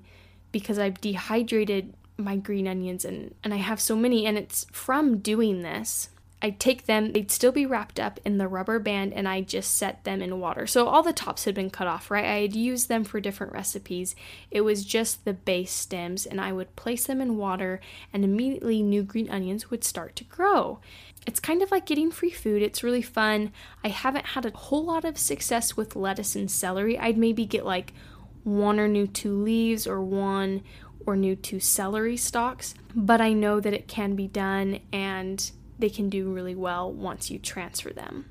because 0.53 0.79
I've 0.79 1.01
dehydrated 1.01 1.93
my 2.17 2.37
green 2.37 2.69
onions 2.69 3.05
and, 3.05 3.35
and 3.43 3.53
I 3.53 3.57
have 3.57 3.81
so 3.81 3.97
many, 3.97 4.27
and 4.27 4.39
it's 4.39 4.67
from 4.71 5.19
doing 5.19 5.63
this. 5.63 6.09
I'd 6.45 6.59
take 6.59 6.87
them, 6.87 7.13
they'd 7.13 7.31
still 7.31 7.53
be 7.53 7.67
wrapped 7.67 8.01
up 8.01 8.19
in 8.25 8.39
the 8.39 8.49
rubber 8.49 8.81
band, 8.81 9.13
and 9.13 9.29
I 9.29 9.43
just 9.43 9.77
set 9.77 10.03
them 10.03 10.21
in 10.21 10.41
water. 10.41 10.67
So 10.67 10.89
all 10.89 11.05
the 11.05 11.13
tops 11.13 11.45
had 11.45 11.55
been 11.55 11.71
cut 11.71 11.87
off, 11.87 12.11
right? 12.11 12.25
I 12.25 12.41
had 12.41 12.57
used 12.57 12.89
them 12.89 13.05
for 13.05 13.21
different 13.21 13.53
recipes. 13.53 14.17
It 14.51 14.63
was 14.63 14.85
just 14.85 15.25
the 15.25 15.35
base 15.35 15.71
stems, 15.71 16.27
and 16.27 16.41
I 16.41 16.53
would 16.53 16.75
place 16.75 17.07
them 17.07 17.21
in 17.21 17.37
water, 17.37 17.81
and 18.13 18.25
immediately 18.25 18.83
new 18.83 19.05
green 19.05 19.31
onions 19.31 19.71
would 19.71 19.85
start 19.85 20.17
to 20.17 20.25
grow. 20.25 20.81
It's 21.29 21.39
kind 21.39 21.63
of 21.63 21.71
like 21.71 21.87
getting 21.87 22.11
free 22.11 22.33
food. 22.33 22.61
It's 22.61 22.83
really 22.83 23.03
fun. 23.03 23.53
I 23.85 23.89
haven't 23.89 24.27
had 24.27 24.45
a 24.45 24.51
whole 24.51 24.85
lot 24.85 25.05
of 25.05 25.19
success 25.19 25.77
with 25.77 25.95
lettuce 25.95 26.35
and 26.35 26.51
celery. 26.51 26.99
I'd 26.99 27.17
maybe 27.17 27.47
get 27.47 27.65
like 27.65 27.95
one 28.43 28.81
or 28.81 28.89
new 28.89 29.07
two 29.07 29.33
leaves 29.33 29.87
or 29.87 30.03
one 30.03 30.65
or 31.07 31.15
new 31.15 31.37
two 31.37 31.61
celery 31.61 32.17
stalks, 32.17 32.75
but 32.97 33.21
I 33.21 33.33
know 33.33 33.61
that 33.61 33.73
it 33.73 33.87
can 33.87 34.17
be 34.17 34.27
done 34.27 34.81
and 34.93 35.53
they 35.83 35.91
can 35.91 36.09
do 36.09 36.33
really 36.33 36.55
well 36.55 36.91
once 36.91 37.29
you 37.29 37.41
transfer 37.41 37.93
them. 37.93 38.25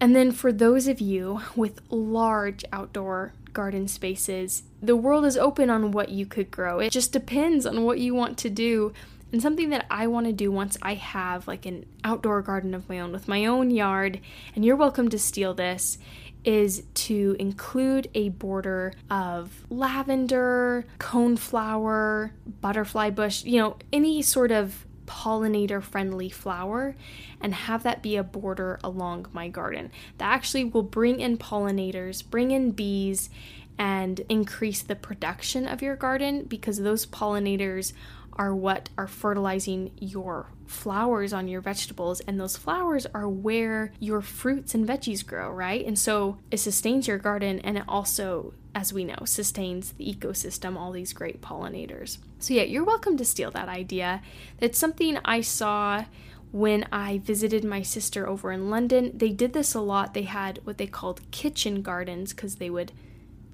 And 0.00 0.14
then 0.14 0.32
for 0.32 0.52
those 0.52 0.86
of 0.86 1.00
you 1.00 1.40
with 1.56 1.80
large 1.90 2.62
outdoor 2.72 3.32
garden 3.54 3.88
spaces, 3.88 4.64
the 4.82 4.94
world 4.94 5.24
is 5.24 5.38
open 5.38 5.70
on 5.70 5.92
what 5.92 6.10
you 6.10 6.26
could 6.26 6.50
grow. 6.50 6.78
It 6.78 6.90
just 6.90 7.10
depends 7.10 7.64
on 7.64 7.84
what 7.84 8.00
you 8.00 8.14
want 8.14 8.36
to 8.38 8.50
do. 8.50 8.92
And 9.32 9.40
something 9.40 9.70
that 9.70 9.86
I 9.90 10.08
want 10.08 10.26
to 10.26 10.32
do 10.32 10.52
once 10.52 10.76
I 10.82 10.92
have 10.94 11.48
like 11.48 11.64
an 11.64 11.86
outdoor 12.04 12.42
garden 12.42 12.74
of 12.74 12.86
my 12.88 13.00
own 13.00 13.12
with 13.12 13.28
my 13.28 13.46
own 13.46 13.70
yard, 13.70 14.20
and 14.54 14.62
you're 14.62 14.76
welcome 14.76 15.08
to 15.08 15.18
steal 15.18 15.54
this, 15.54 15.96
is 16.44 16.82
to 16.94 17.34
include 17.38 18.10
a 18.14 18.28
border 18.28 18.92
of 19.10 19.64
lavender, 19.70 20.84
coneflower, 20.98 22.32
butterfly 22.60 23.08
bush, 23.08 23.42
you 23.44 23.58
know, 23.58 23.76
any 23.90 24.20
sort 24.20 24.52
of 24.52 24.84
pollinator 25.10 25.82
friendly 25.82 26.30
flower 26.30 26.94
and 27.40 27.52
have 27.52 27.82
that 27.82 28.00
be 28.00 28.16
a 28.16 28.22
border 28.22 28.78
along 28.84 29.26
my 29.32 29.48
garden. 29.48 29.90
That 30.18 30.32
actually 30.32 30.64
will 30.64 30.84
bring 30.84 31.18
in 31.18 31.36
pollinators, 31.36 32.22
bring 32.28 32.52
in 32.52 32.70
bees, 32.70 33.28
and 33.76 34.20
increase 34.28 34.82
the 34.82 34.94
production 34.94 35.66
of 35.66 35.82
your 35.82 35.96
garden 35.96 36.44
because 36.44 36.78
those 36.78 37.06
pollinators 37.06 37.92
are 38.34 38.54
what 38.54 38.88
are 38.96 39.08
fertilizing 39.08 39.90
your 39.98 40.46
flowers 40.70 41.32
on 41.32 41.48
your 41.48 41.60
vegetables, 41.60 42.20
and 42.20 42.38
those 42.38 42.56
flowers 42.56 43.06
are 43.12 43.28
where 43.28 43.92
your 43.98 44.20
fruits 44.20 44.74
and 44.74 44.86
veggies 44.86 45.26
grow, 45.26 45.50
right? 45.50 45.84
And 45.84 45.98
so 45.98 46.38
it 46.50 46.58
sustains 46.58 47.08
your 47.08 47.18
garden 47.18 47.60
and 47.60 47.76
it 47.76 47.84
also 47.88 48.54
as 48.72 48.92
we 48.92 49.02
know, 49.02 49.18
sustains 49.24 49.92
the 49.92 50.14
ecosystem, 50.14 50.76
all 50.76 50.92
these 50.92 51.12
great 51.12 51.40
pollinators. 51.40 52.18
So, 52.38 52.54
yeah, 52.54 52.62
you're 52.62 52.84
welcome 52.84 53.16
to 53.16 53.24
steal 53.24 53.50
that 53.50 53.68
idea. 53.68 54.22
That's 54.58 54.78
something 54.78 55.18
I 55.24 55.40
saw 55.40 56.04
when 56.52 56.86
I 56.92 57.18
visited 57.18 57.64
my 57.64 57.82
sister 57.82 58.28
over 58.28 58.52
in 58.52 58.70
London. 58.70 59.10
They 59.14 59.30
did 59.30 59.52
this 59.54 59.74
a 59.74 59.80
lot. 59.80 60.14
They 60.14 60.22
had 60.22 60.60
what 60.64 60.78
they 60.78 60.86
called 60.86 61.28
kitchen 61.30 61.82
gardens 61.82 62.32
because 62.32 62.56
they 62.56 62.70
would 62.70 62.92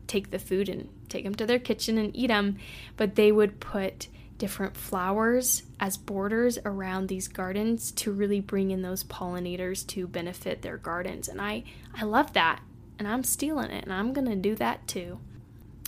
take 0.07 0.31
the 0.31 0.39
food 0.39 0.69
and 0.69 0.89
take 1.09 1.25
them 1.25 1.35
to 1.37 1.47
their 1.47 1.59
kitchen 1.59 1.99
and 1.99 2.15
eat 2.15 2.29
them, 2.29 2.59
but 2.97 3.15
they 3.15 3.33
would 3.33 3.61
put 3.61 4.09
different 4.39 4.77
flowers 4.77 5.63
as 5.81 5.97
borders 5.97 6.59
around 6.65 7.09
these 7.09 7.29
gardens 7.29 7.91
to 7.93 8.13
really 8.13 8.41
bring 8.41 8.71
in 8.71 8.83
those 8.83 9.05
pollinators 9.05 9.87
to 9.87 10.07
benefit 10.07 10.63
their 10.63 10.77
gardens 10.77 11.29
and 11.29 11.41
i 11.41 11.63
i 11.95 12.05
love 12.05 12.33
that 12.35 12.61
and 12.99 13.07
I'm 13.07 13.25
stealing 13.25 13.71
it, 13.71 13.85
and 13.85 13.93
I'm 13.93 14.13
going 14.13 14.29
to 14.29 14.37
do 14.37 14.55
that 14.57 14.87
too. 14.89 15.19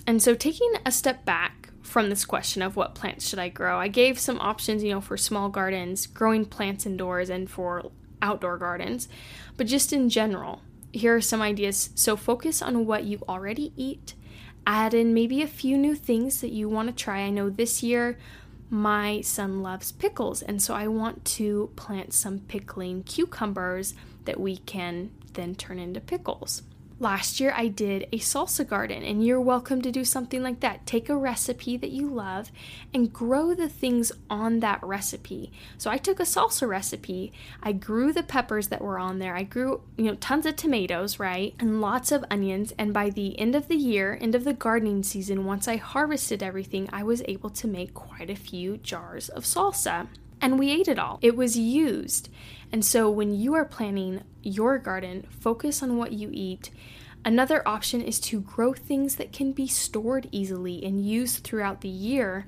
And 0.07 0.23
so, 0.23 0.35
taking 0.35 0.73
a 0.85 0.93
step 0.93 1.25
back 1.25 1.71
from 1.83 2.11
this 2.11 2.25
question 2.25 2.63
of 2.63 2.77
what 2.77 2.95
plants 2.95 3.29
should 3.29 3.39
I 3.39 3.49
grow, 3.49 3.79
I 3.79 3.89
gave 3.89 4.19
some 4.19 4.41
options, 4.41 4.83
you 4.83 4.91
know, 4.91 5.01
for 5.01 5.17
small 5.17 5.49
gardens, 5.49 6.07
growing 6.07 6.45
plants 6.45 6.87
indoors, 6.87 7.31
and 7.31 7.49
for 7.51 7.91
outdoor 8.21 8.59
gardens. 8.59 9.09
But 9.57 9.67
just 9.67 9.93
in 9.93 10.09
general, 10.09 10.63
here 10.93 11.15
are 11.17 11.21
some 11.21 11.43
ideas. 11.43 11.91
So, 11.95 12.17
focus 12.17 12.63
on 12.63 12.87
what 12.87 13.05
you 13.05 13.21
already 13.29 13.73
eat, 13.77 14.15
add 14.69 14.93
in 14.93 15.15
maybe 15.15 15.41
a 15.41 15.47
few 15.47 15.79
new 15.79 15.95
things 15.95 16.43
that 16.43 16.53
you 16.53 16.69
want 16.69 16.89
to 16.89 16.95
try. 16.95 17.21
I 17.21 17.31
know 17.31 17.49
this 17.49 17.83
year 17.83 18.19
my 18.69 19.23
son 19.23 19.63
loves 19.63 19.93
pickles, 19.93 20.43
and 20.43 20.61
so 20.61 20.75
I 20.75 20.89
want 20.89 21.25
to 21.25 21.71
plant 21.75 22.13
some 22.13 22.41
pickling 22.41 23.03
cucumbers 23.03 23.95
that 24.27 24.39
we 24.39 24.59
can 24.59 25.11
then 25.33 25.55
turn 25.55 25.79
into 25.79 26.01
pickles. 26.01 26.63
Last 27.01 27.39
year, 27.39 27.55
I 27.57 27.69
did 27.69 28.09
a 28.11 28.19
salsa 28.19 28.67
garden, 28.67 29.05
and 29.05 29.25
you're 29.25 29.41
welcome 29.41 29.81
to 29.83 29.93
do 29.93 30.05
something 30.05 30.43
like 30.43 30.59
that. 30.61 30.85
Take 30.85 31.09
a 31.09 31.17
recipe 31.17 31.77
that 31.77 31.93
you 31.93 32.09
love 32.09 32.51
and 32.93 33.13
grow 33.13 33.55
the 33.55 33.69
things 33.69 34.11
on 34.29 34.59
that 34.61 34.83
recipe. 34.83 35.53
So, 35.77 35.93
I 35.93 35.97
took 35.97 36.19
a 36.19 36.25
salsa 36.25 36.67
recipe, 36.67 37.33
I 37.63 37.71
grew 37.71 38.13
the 38.13 38.25
peppers 38.25 38.67
that 38.69 38.83
were 38.83 38.99
on 38.99 39.21
there, 39.21 39.37
I 39.37 39.45
grew, 39.45 39.83
you 39.97 40.07
know, 40.07 40.17
tons 40.17 40.45
of 40.45 40.57
tomatoes, 40.57 41.21
right? 41.21 41.55
And 41.61 41.81
lots 41.81 42.11
of 42.11 42.25
onions. 42.33 42.75
And 42.77 42.93
by 42.93 43.11
the 43.11 43.39
end 43.39 43.55
of 43.55 43.69
the 43.69 43.77
year, 43.77 44.19
end 44.21 44.35
of 44.35 44.43
the 44.43 44.53
gardening 44.53 45.05
season, 45.05 45.45
once 45.45 45.69
I 45.69 45.77
harvested 45.77 46.43
everything, 46.43 46.89
I 46.93 47.05
was 47.05 47.23
able 47.29 47.51
to 47.51 47.69
make 47.69 47.95
quite 47.95 48.29
a 48.29 48.35
few 48.35 48.77
jars 48.77 49.29
of 49.29 49.45
salsa. 49.45 50.09
And 50.41 50.59
we 50.59 50.71
ate 50.71 50.89
it 50.89 50.99
all. 50.99 51.19
It 51.23 51.37
was 51.37 51.57
used. 51.57 52.29
And 52.73 52.85
so 52.85 53.11
when 53.11 53.35
you 53.35 53.55
are 53.55 53.65
planning 53.65 54.23
your 54.43 54.79
garden, 54.79 55.27
focus 55.31 55.83
on 55.83 55.97
what 55.97 56.13
you 56.13 56.31
eat. 56.33 56.71
Another 57.25 57.67
option 57.67 58.01
is 58.01 58.21
to 58.21 58.41
grow 58.41 58.73
things 58.73 59.17
that 59.17 59.33
can 59.33 59.53
be 59.53 59.67
stored 59.67 60.29
easily 60.31 60.85
and 60.85 61.05
used 61.05 61.45
throughout 61.45 61.81
the 61.81 61.89
year. 61.89 62.47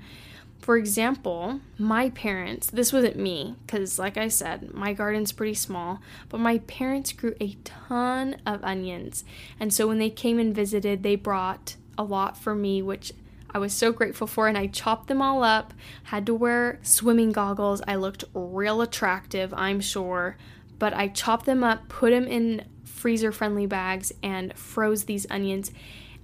For 0.61 0.77
example, 0.77 1.61
my 1.79 2.11
parents, 2.11 2.71
this 2.71 2.93
wasn't 2.93 3.17
me, 3.17 3.57
because 3.65 3.99
like 3.99 4.19
I 4.19 4.29
said, 4.29 4.75
my 4.75 4.93
garden's 4.93 5.33
pretty 5.33 5.55
small, 5.55 6.01
but 6.29 6.39
my 6.39 6.59
parents 6.59 7.13
grew 7.13 7.35
a 7.41 7.57
ton 7.65 8.37
of 8.45 8.63
onions. 8.63 9.25
And 9.59 9.73
so 9.73 9.89
when 9.89 9.99
they 9.99 10.11
came 10.11 10.39
and 10.39 10.55
visited, 10.55 11.03
they 11.03 11.17
brought 11.17 11.77
a 11.97 12.05
lot 12.05 12.37
for 12.37 12.55
me, 12.55 12.83
which 12.83 13.13
I 13.53 13.59
was 13.59 13.73
so 13.73 13.93
grateful 13.93 14.27
for, 14.27 14.49
and 14.49 14.57
I 14.57 14.69
chopped 14.69 15.09
them 15.09 15.21
all 15.21 15.43
up. 15.43 15.75
Had 16.05 16.27
to 16.27 16.35
wear 16.35 16.79
swimming 16.83 17.33
goggles. 17.33 17.83
I 17.87 17.97
looked 17.97 18.25
real 18.35 18.81
attractive, 18.81 19.53
I'm 19.55 19.81
sure, 19.81 20.37
but 20.79 20.95
I 20.95 21.09
chopped 21.09 21.47
them 21.47 21.65
up, 21.65 21.89
put 21.89 22.11
them 22.11 22.27
in 22.27 22.65
freezer 22.85 23.33
friendly 23.33 23.67
bags, 23.67 24.13
and 24.23 24.57
froze 24.57 25.05
these 25.05 25.27
onions. 25.31 25.73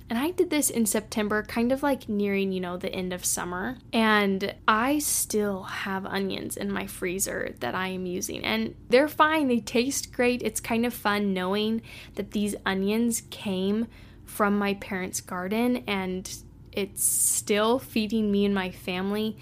And 0.08 0.18
I 0.18 0.30
did 0.30 0.50
this 0.50 0.70
in 0.70 0.86
September, 0.86 1.42
kind 1.42 1.72
of 1.72 1.82
like 1.82 2.08
nearing, 2.08 2.52
you 2.52 2.60
know, 2.60 2.76
the 2.76 2.94
end 2.94 3.12
of 3.12 3.24
summer. 3.24 3.78
And 3.92 4.54
I 4.68 5.00
still 5.00 5.64
have 5.64 6.06
onions 6.06 6.56
in 6.56 6.70
my 6.70 6.86
freezer 6.86 7.56
that 7.58 7.74
I 7.74 7.88
am 7.88 8.06
using. 8.06 8.44
And 8.44 8.76
they're 8.88 9.08
fine, 9.08 9.48
they 9.48 9.58
taste 9.58 10.12
great. 10.12 10.42
It's 10.42 10.60
kind 10.60 10.86
of 10.86 10.94
fun 10.94 11.34
knowing 11.34 11.82
that 12.14 12.30
these 12.30 12.54
onions 12.64 13.22
came 13.30 13.88
from 14.24 14.56
my 14.56 14.74
parents' 14.74 15.20
garden 15.20 15.82
and 15.88 16.30
it's 16.76 17.02
still 17.02 17.78
feeding 17.78 18.30
me 18.30 18.44
and 18.44 18.54
my 18.54 18.70
family. 18.70 19.36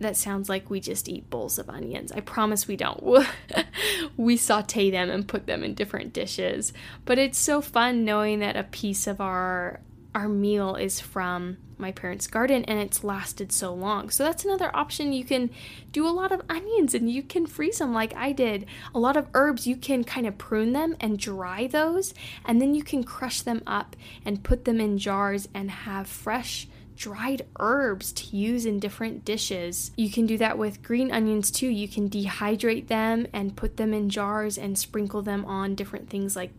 That 0.00 0.16
sounds 0.16 0.48
like 0.48 0.68
we 0.68 0.80
just 0.80 1.08
eat 1.08 1.30
bowls 1.30 1.58
of 1.58 1.70
onions. 1.70 2.12
I 2.12 2.20
promise 2.20 2.68
we 2.68 2.76
don't. 2.76 3.26
we 4.16 4.36
saute 4.36 4.90
them 4.90 5.10
and 5.10 5.26
put 5.26 5.46
them 5.46 5.64
in 5.64 5.74
different 5.74 6.12
dishes. 6.12 6.72
But 7.04 7.18
it's 7.18 7.38
so 7.38 7.60
fun 7.60 8.04
knowing 8.04 8.40
that 8.40 8.56
a 8.56 8.64
piece 8.64 9.06
of 9.06 9.20
our 9.20 9.80
our 10.14 10.28
meal 10.28 10.74
is 10.74 11.00
from 11.00 11.58
my 11.78 11.92
parents' 11.92 12.26
garden 12.26 12.64
and 12.64 12.78
it's 12.78 13.04
lasted 13.04 13.52
so 13.52 13.72
long. 13.72 14.10
So 14.10 14.24
that's 14.24 14.44
another 14.44 14.74
option. 14.74 15.12
You 15.12 15.24
can 15.24 15.50
do 15.92 16.06
a 16.06 16.10
lot 16.10 16.32
of 16.32 16.42
onions 16.48 16.94
and 16.94 17.10
you 17.10 17.22
can 17.22 17.46
freeze 17.46 17.78
them 17.78 17.92
like 17.92 18.14
I 18.14 18.32
did. 18.32 18.66
A 18.94 18.98
lot 18.98 19.16
of 19.16 19.28
herbs, 19.34 19.66
you 19.66 19.76
can 19.76 20.04
kind 20.04 20.26
of 20.26 20.38
prune 20.38 20.72
them 20.72 20.96
and 21.00 21.18
dry 21.18 21.66
those, 21.66 22.14
and 22.44 22.60
then 22.60 22.74
you 22.74 22.82
can 22.82 23.04
crush 23.04 23.42
them 23.42 23.62
up 23.66 23.96
and 24.24 24.44
put 24.44 24.64
them 24.64 24.80
in 24.80 24.98
jars 24.98 25.48
and 25.54 25.70
have 25.70 26.06
fresh 26.06 26.68
dried 26.96 27.46
herbs 27.60 28.12
to 28.12 28.36
use 28.36 28.66
in 28.66 28.80
different 28.80 29.24
dishes. 29.24 29.92
You 29.96 30.10
can 30.10 30.26
do 30.26 30.36
that 30.38 30.58
with 30.58 30.82
green 30.82 31.12
onions 31.12 31.50
too. 31.50 31.68
You 31.68 31.86
can 31.86 32.10
dehydrate 32.10 32.88
them 32.88 33.28
and 33.32 33.56
put 33.56 33.76
them 33.76 33.94
in 33.94 34.10
jars 34.10 34.58
and 34.58 34.76
sprinkle 34.76 35.22
them 35.22 35.44
on 35.44 35.76
different 35.76 36.10
things 36.10 36.34
like 36.34 36.50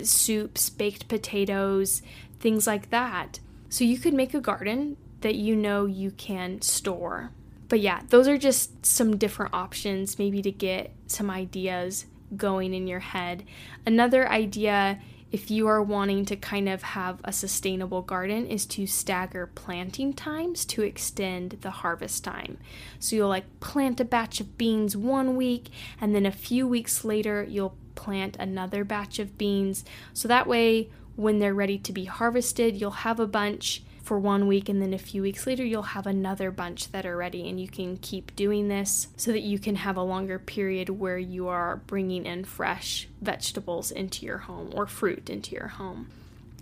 soups, 0.00 0.70
baked 0.70 1.08
potatoes, 1.08 2.02
things 2.38 2.66
like 2.66 2.90
that. 2.90 3.40
So 3.68 3.84
you 3.84 3.98
could 3.98 4.14
make 4.14 4.34
a 4.34 4.40
garden 4.40 4.96
that 5.20 5.34
you 5.34 5.56
know 5.56 5.86
you 5.86 6.10
can 6.12 6.62
store. 6.62 7.30
But 7.68 7.80
yeah, 7.80 8.00
those 8.08 8.28
are 8.28 8.38
just 8.38 8.86
some 8.86 9.18
different 9.18 9.52
options, 9.52 10.18
maybe 10.18 10.40
to 10.42 10.50
get 10.50 10.92
some 11.06 11.30
ideas 11.30 12.06
going 12.36 12.72
in 12.72 12.86
your 12.86 13.00
head. 13.00 13.44
Another 13.84 14.28
idea, 14.30 15.00
if 15.30 15.50
you 15.50 15.66
are 15.66 15.82
wanting 15.82 16.24
to 16.26 16.36
kind 16.36 16.68
of 16.68 16.82
have 16.82 17.20
a 17.24 17.32
sustainable 17.32 18.00
garden, 18.00 18.46
is 18.46 18.64
to 18.66 18.86
stagger 18.86 19.46
planting 19.46 20.14
times 20.14 20.64
to 20.66 20.82
extend 20.82 21.58
the 21.60 21.70
harvest 21.70 22.24
time. 22.24 22.56
So 22.98 23.16
you'll 23.16 23.28
like 23.28 23.60
plant 23.60 24.00
a 24.00 24.04
batch 24.04 24.40
of 24.40 24.56
beans 24.56 24.96
one 24.96 25.36
week, 25.36 25.68
and 26.00 26.14
then 26.14 26.24
a 26.24 26.32
few 26.32 26.66
weeks 26.66 27.04
later, 27.04 27.44
you'll 27.46 27.76
plant 27.94 28.36
another 28.38 28.84
batch 28.84 29.18
of 29.18 29.36
beans. 29.36 29.84
So 30.14 30.28
that 30.28 30.46
way, 30.46 30.88
when 31.18 31.40
they're 31.40 31.52
ready 31.52 31.78
to 31.78 31.92
be 31.92 32.04
harvested, 32.04 32.80
you'll 32.80 32.92
have 32.92 33.18
a 33.18 33.26
bunch 33.26 33.82
for 34.04 34.20
one 34.20 34.46
week, 34.46 34.68
and 34.68 34.80
then 34.80 34.94
a 34.94 34.98
few 34.98 35.20
weeks 35.20 35.48
later, 35.48 35.64
you'll 35.64 35.82
have 35.82 36.06
another 36.06 36.52
bunch 36.52 36.92
that 36.92 37.04
are 37.04 37.16
ready. 37.16 37.48
And 37.48 37.60
you 37.60 37.66
can 37.66 37.96
keep 37.96 38.34
doing 38.36 38.68
this 38.68 39.08
so 39.16 39.32
that 39.32 39.40
you 39.40 39.58
can 39.58 39.74
have 39.74 39.96
a 39.96 40.02
longer 40.02 40.38
period 40.38 40.88
where 40.88 41.18
you 41.18 41.48
are 41.48 41.82
bringing 41.88 42.24
in 42.24 42.44
fresh 42.44 43.08
vegetables 43.20 43.90
into 43.90 44.24
your 44.24 44.38
home 44.38 44.70
or 44.74 44.86
fruit 44.86 45.28
into 45.28 45.56
your 45.56 45.66
home. 45.66 46.08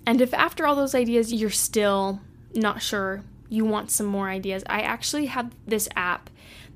And 0.07 0.23
if 0.23 0.33
after 0.33 0.67
all 0.67 0.75
those 0.75 0.95
ideas 0.95 1.35
you're 1.35 1.51
still 1.51 2.21
not 2.55 2.81
sure, 2.81 3.23
you 3.51 3.67
want 3.67 3.91
some 3.91 4.07
more 4.07 4.31
ideas, 4.31 4.65
I 4.69 4.81
actually 4.81 5.27
have 5.27 5.55
this 5.67 5.87
app 5.95 6.31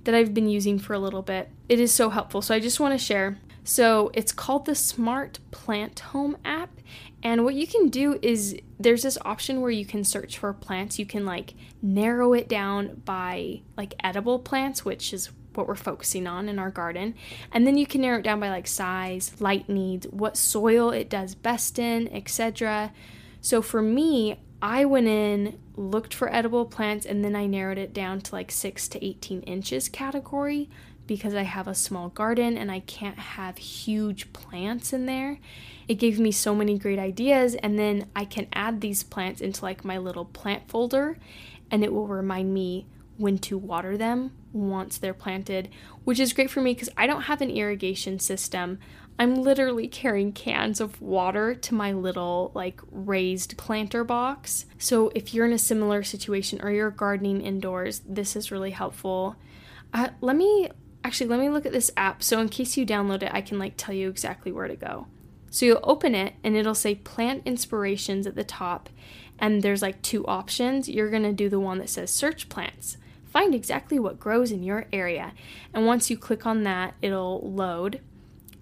that 0.05 0.15
I've 0.15 0.35
been 0.35 0.51
using 0.51 0.79
for 0.79 0.93
a 0.93 0.99
little 0.99 1.23
bit. 1.23 1.49
It 1.67 1.81
is 1.81 1.93
so 1.93 2.11
helpful. 2.11 2.43
So 2.43 2.55
I 2.55 2.61
just 2.61 2.79
want 2.79 2.93
to 2.93 3.05
share. 3.05 3.39
So 3.65 4.11
it's 4.15 4.33
called 4.33 4.67
the 4.67 4.75
Smart 4.75 5.39
Plant 5.51 6.01
Home 6.01 6.37
app, 6.45 6.71
and 7.23 7.45
what 7.45 7.55
you 7.55 7.67
can 7.67 7.89
do 7.89 8.19
is 8.23 8.57
there's 8.79 9.03
this 9.03 9.19
option 9.25 9.61
where 9.61 9.71
you 9.71 9.85
can 9.85 10.05
search 10.05 10.39
for 10.39 10.53
plants. 10.53 10.99
You 10.99 11.07
can 11.07 11.27
like 11.27 11.55
narrow 11.83 12.33
it 12.33 12.49
down 12.49 13.03
by 13.05 13.61
like 13.77 13.95
edible 14.03 14.39
plants, 14.39 14.85
which 14.85 15.13
is 15.13 15.31
what 15.55 15.67
we're 15.67 15.75
focusing 15.75 16.27
on 16.27 16.49
in 16.49 16.59
our 16.59 16.71
garden. 16.71 17.15
And 17.53 17.67
then 17.67 17.77
you 17.77 17.87
can 17.87 18.01
narrow 18.01 18.19
it 18.19 18.25
down 18.25 18.41
by 18.41 18.49
like 18.49 18.67
size, 18.67 19.39
light 19.41 19.69
needs, 19.69 20.07
what 20.09 20.37
soil 20.37 20.91
it 20.91 21.11
does 21.11 21.35
best 21.35 21.79
in, 21.79 22.09
etc. 22.09 22.93
So 23.43 23.61
for 23.61 23.83
me, 23.83 24.39
I 24.63 24.85
went 24.85 25.09
in, 25.09 25.59
looked 25.77 26.15
for 26.15 26.33
edible 26.33 26.67
plants, 26.67 27.05
and 27.07 27.25
then 27.25 27.35
I 27.35 27.47
narrowed 27.47 27.79
it 27.79 27.93
down 27.93 28.21
to 28.23 28.35
like 28.35 28.51
6 28.51 28.89
to 28.89 29.05
18 29.05 29.43
inches 29.43 29.89
category 29.89 30.71
because 31.19 31.35
I 31.35 31.43
have 31.43 31.69
a 31.69 31.75
small 31.75 32.09
garden 32.09 32.57
and 32.57 32.71
I 32.71 32.81
can't 32.81 33.19
have 33.19 33.59
huge 33.59 34.33
plants 34.33 34.93
in 34.93 35.07
there 35.07 35.39
it 35.91 35.99
gave 35.99 36.21
me 36.21 36.31
so 36.31 36.55
many 36.55 36.79
great 36.79 37.01
ideas 37.01 37.57
and 37.57 37.77
then 37.77 38.07
I 38.15 38.25
can 38.25 38.47
add 38.53 38.81
these 38.81 39.03
plants 39.03 39.41
into 39.41 39.65
like 39.65 39.85
my 39.85 39.99
little 39.99 40.25
plant 40.25 40.69
folder 40.69 41.19
and 41.69 41.83
it 41.83 41.93
will 41.93 42.07
remind 42.07 42.55
me 42.55 42.87
when 43.17 43.39
to 43.39 43.59
water 43.59 43.97
them 43.97 44.31
once 44.53 44.99
they're 44.99 45.13
planted, 45.13 45.69
which 46.05 46.21
is 46.21 46.33
great 46.33 46.49
for 46.49 46.61
me 46.61 46.75
because 46.75 46.91
I 46.97 47.09
don't 47.09 47.23
have 47.23 47.41
an 47.41 47.51
irrigation 47.51 48.21
system. 48.21 48.79
I'm 49.19 49.35
literally 49.35 49.89
carrying 49.89 50.31
cans 50.31 50.81
of 50.81 51.03
water 51.03 51.57
to 51.57 51.75
my 51.75 51.91
little 51.91 52.53
like 52.55 52.81
raised 52.93 53.57
planter 53.57 54.05
box. 54.05 54.67
So 54.79 55.11
if 55.13 55.35
you're 55.35 55.47
in 55.47 55.53
a 55.53 55.59
similar 55.59 56.05
situation 56.05 56.61
or 56.63 56.71
you're 56.71 56.93
gardening 56.93 57.41
indoors, 57.41 58.01
this 58.09 58.37
is 58.37 58.53
really 58.53 58.71
helpful. 58.71 59.35
Uh, 59.93 60.11
let 60.21 60.37
me 60.37 60.71
actually 61.05 61.29
let 61.29 61.41
me 61.41 61.49
look 61.49 61.67
at 61.67 61.73
this 61.73 61.91
app 61.97 62.23
so 62.23 62.41
in 62.41 62.49
case 62.49 62.77
you 62.77 62.87
download 62.87 63.23
it, 63.23 63.33
I 63.33 63.41
can 63.41 63.59
like 63.59 63.75
tell 63.77 63.95
you 63.95 64.09
exactly 64.09 64.53
where 64.53 64.69
to 64.69 64.77
go. 64.77 65.07
So 65.51 65.67
you'll 65.67 65.81
open 65.83 66.15
it 66.15 66.35
and 66.45 66.57
it'll 66.57 66.75
say 66.75 66.95
plant 66.95 67.43
inspirations 67.45 68.27
at 68.27 68.37
the 68.37 68.45
top, 68.45 68.89
and 69.39 69.63
there's 69.63 69.83
like 69.83 70.01
two 70.03 70.25
options. 70.27 70.89
You're 70.89 71.11
going 71.11 71.25
to 71.25 71.33
do 71.33 71.49
the 71.49 71.61
one 71.61 71.79
that 71.79 71.91
says 71.91 72.11
search 72.11 72.49
plants. 72.49 72.97
Find 73.25 73.55
exactly 73.55 73.99
what 73.99 74.21
grows 74.21 74.53
in 74.53 74.63
your 74.63 74.87
area. 74.93 75.33
And 75.73 75.87
once 75.87 76.11
you 76.11 76.19
click 76.19 76.47
on 76.47 76.65
that, 76.65 76.95
it'll 77.01 77.41
load. 77.51 78.01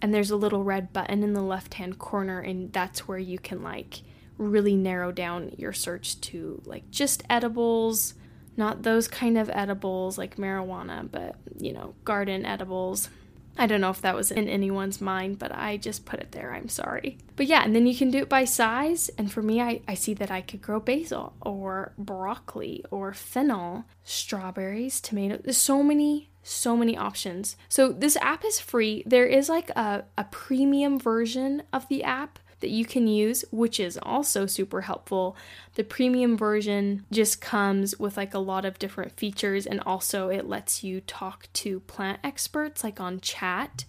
And 0.00 0.14
there's 0.14 0.30
a 0.30 0.36
little 0.36 0.62
red 0.62 0.92
button 0.92 1.24
in 1.24 1.32
the 1.32 1.42
left 1.42 1.74
hand 1.74 1.98
corner, 1.98 2.40
and 2.40 2.72
that's 2.72 3.08
where 3.08 3.18
you 3.18 3.38
can 3.38 3.62
like 3.62 4.02
really 4.36 4.76
narrow 4.76 5.10
down 5.10 5.52
your 5.56 5.72
search 5.72 6.20
to 6.20 6.62
like 6.64 6.90
just 6.90 7.24
edibles, 7.28 8.14
not 8.58 8.82
those 8.82 9.08
kind 9.08 9.38
of 9.38 9.48
edibles 9.50 10.18
like 10.18 10.36
marijuana, 10.36 11.08
but 11.10 11.36
you 11.58 11.72
know, 11.72 11.94
garden 12.04 12.44
edibles 12.44 13.08
I 13.58 13.66
don't 13.66 13.80
know 13.80 13.90
if 13.90 14.02
that 14.02 14.14
was 14.14 14.30
in 14.30 14.48
anyone's 14.48 15.00
mind, 15.00 15.40
but 15.40 15.52
I 15.52 15.78
just 15.78 16.04
put 16.04 16.20
it 16.20 16.30
there. 16.30 16.54
I'm 16.54 16.68
sorry. 16.68 17.18
But 17.34 17.46
yeah, 17.46 17.64
and 17.64 17.74
then 17.74 17.88
you 17.88 17.96
can 17.96 18.10
do 18.12 18.18
it 18.18 18.28
by 18.28 18.44
size. 18.44 19.10
And 19.18 19.32
for 19.32 19.42
me, 19.42 19.60
I, 19.60 19.80
I 19.88 19.94
see 19.94 20.14
that 20.14 20.30
I 20.30 20.42
could 20.42 20.62
grow 20.62 20.78
basil 20.78 21.34
or 21.42 21.92
broccoli 21.98 22.84
or 22.92 23.12
fennel, 23.12 23.84
strawberries, 24.04 25.00
tomatoes. 25.00 25.40
There's 25.42 25.56
so 25.56 25.82
many 25.82 26.30
so 26.44 26.74
many 26.76 26.96
options. 26.96 27.56
So 27.68 27.92
this 27.92 28.16
app 28.16 28.42
is 28.42 28.58
free. 28.58 29.02
There 29.04 29.26
is 29.26 29.50
like 29.50 29.68
a, 29.70 30.04
a 30.16 30.24
premium 30.24 30.98
version 30.98 31.62
of 31.74 31.86
the 31.88 32.02
app 32.04 32.38
that 32.60 32.70
you 32.70 32.84
can 32.84 33.06
use, 33.06 33.44
which 33.50 33.78
is 33.78 33.98
also 34.02 34.46
super 34.46 34.82
helpful. 34.82 35.36
The 35.74 35.84
premium 35.84 36.36
version 36.36 37.04
just 37.10 37.40
comes 37.40 37.98
with 37.98 38.16
like 38.16 38.34
a 38.34 38.38
lot 38.38 38.64
of 38.64 38.78
different 38.78 39.12
features 39.12 39.66
and 39.66 39.80
also 39.80 40.28
it 40.28 40.48
lets 40.48 40.82
you 40.82 41.00
talk 41.00 41.48
to 41.54 41.80
plant 41.80 42.20
experts 42.24 42.82
like 42.82 43.00
on 43.00 43.20
chat. 43.20 43.84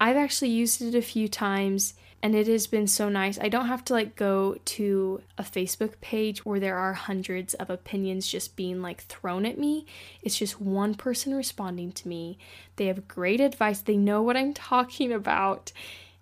I've 0.00 0.16
actually 0.16 0.50
used 0.50 0.80
it 0.80 0.94
a 0.94 1.02
few 1.02 1.28
times 1.28 1.94
and 2.22 2.34
it 2.34 2.48
has 2.48 2.66
been 2.66 2.86
so 2.86 3.08
nice. 3.08 3.38
I 3.38 3.48
don't 3.48 3.68
have 3.68 3.84
to 3.86 3.92
like 3.92 4.16
go 4.16 4.56
to 4.64 5.22
a 5.36 5.42
Facebook 5.42 6.00
page 6.00 6.44
where 6.44 6.58
there 6.58 6.76
are 6.76 6.92
hundreds 6.92 7.54
of 7.54 7.70
opinions 7.70 8.26
just 8.26 8.56
being 8.56 8.82
like 8.82 9.02
thrown 9.04 9.46
at 9.46 9.58
me. 9.58 9.86
It's 10.22 10.36
just 10.36 10.60
one 10.60 10.94
person 10.94 11.34
responding 11.34 11.92
to 11.92 12.08
me. 12.08 12.38
They 12.76 12.86
have 12.86 13.06
great 13.06 13.40
advice, 13.40 13.82
they 13.82 13.96
know 13.96 14.22
what 14.22 14.36
I'm 14.36 14.52
talking 14.52 15.12
about. 15.12 15.72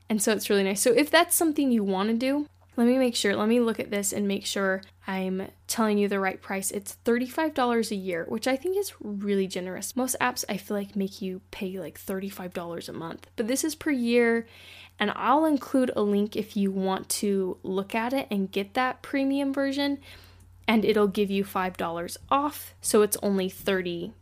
And 0.08 0.22
so 0.22 0.32
it's 0.32 0.48
really 0.48 0.64
nice. 0.64 0.80
So 0.80 0.92
if 0.92 1.10
that's 1.10 1.34
something 1.34 1.70
you 1.70 1.82
want 1.82 2.10
to 2.10 2.14
do, 2.14 2.46
let 2.76 2.86
me 2.86 2.98
make 2.98 3.16
sure, 3.16 3.34
let 3.34 3.48
me 3.48 3.58
look 3.58 3.80
at 3.80 3.90
this 3.90 4.12
and 4.12 4.28
make 4.28 4.44
sure 4.44 4.82
I'm 5.06 5.48
telling 5.66 5.96
you 5.98 6.08
the 6.08 6.20
right 6.20 6.40
price. 6.40 6.70
It's 6.70 6.98
$35 7.04 7.90
a 7.90 7.94
year, 7.94 8.26
which 8.28 8.46
I 8.46 8.56
think 8.56 8.76
is 8.76 8.92
really 9.00 9.46
generous. 9.46 9.96
Most 9.96 10.16
apps 10.20 10.44
I 10.48 10.58
feel 10.58 10.76
like 10.76 10.94
make 10.94 11.22
you 11.22 11.40
pay 11.50 11.78
like 11.80 11.98
$35 11.98 12.88
a 12.88 12.92
month, 12.92 13.28
but 13.36 13.48
this 13.48 13.64
is 13.64 13.74
per 13.74 13.90
year. 13.90 14.46
And 14.98 15.12
I'll 15.14 15.44
include 15.44 15.90
a 15.94 16.02
link 16.02 16.36
if 16.36 16.56
you 16.56 16.70
want 16.70 17.08
to 17.10 17.58
look 17.62 17.94
at 17.94 18.12
it 18.12 18.26
and 18.30 18.50
get 18.50 18.74
that 18.74 19.02
premium 19.02 19.52
version 19.52 19.98
and 20.68 20.84
it'll 20.84 21.06
give 21.06 21.30
you 21.30 21.44
$5 21.44 22.16
off. 22.30 22.74
So 22.80 23.02
it's 23.02 23.16
only 23.22 23.48
$30 23.48 24.12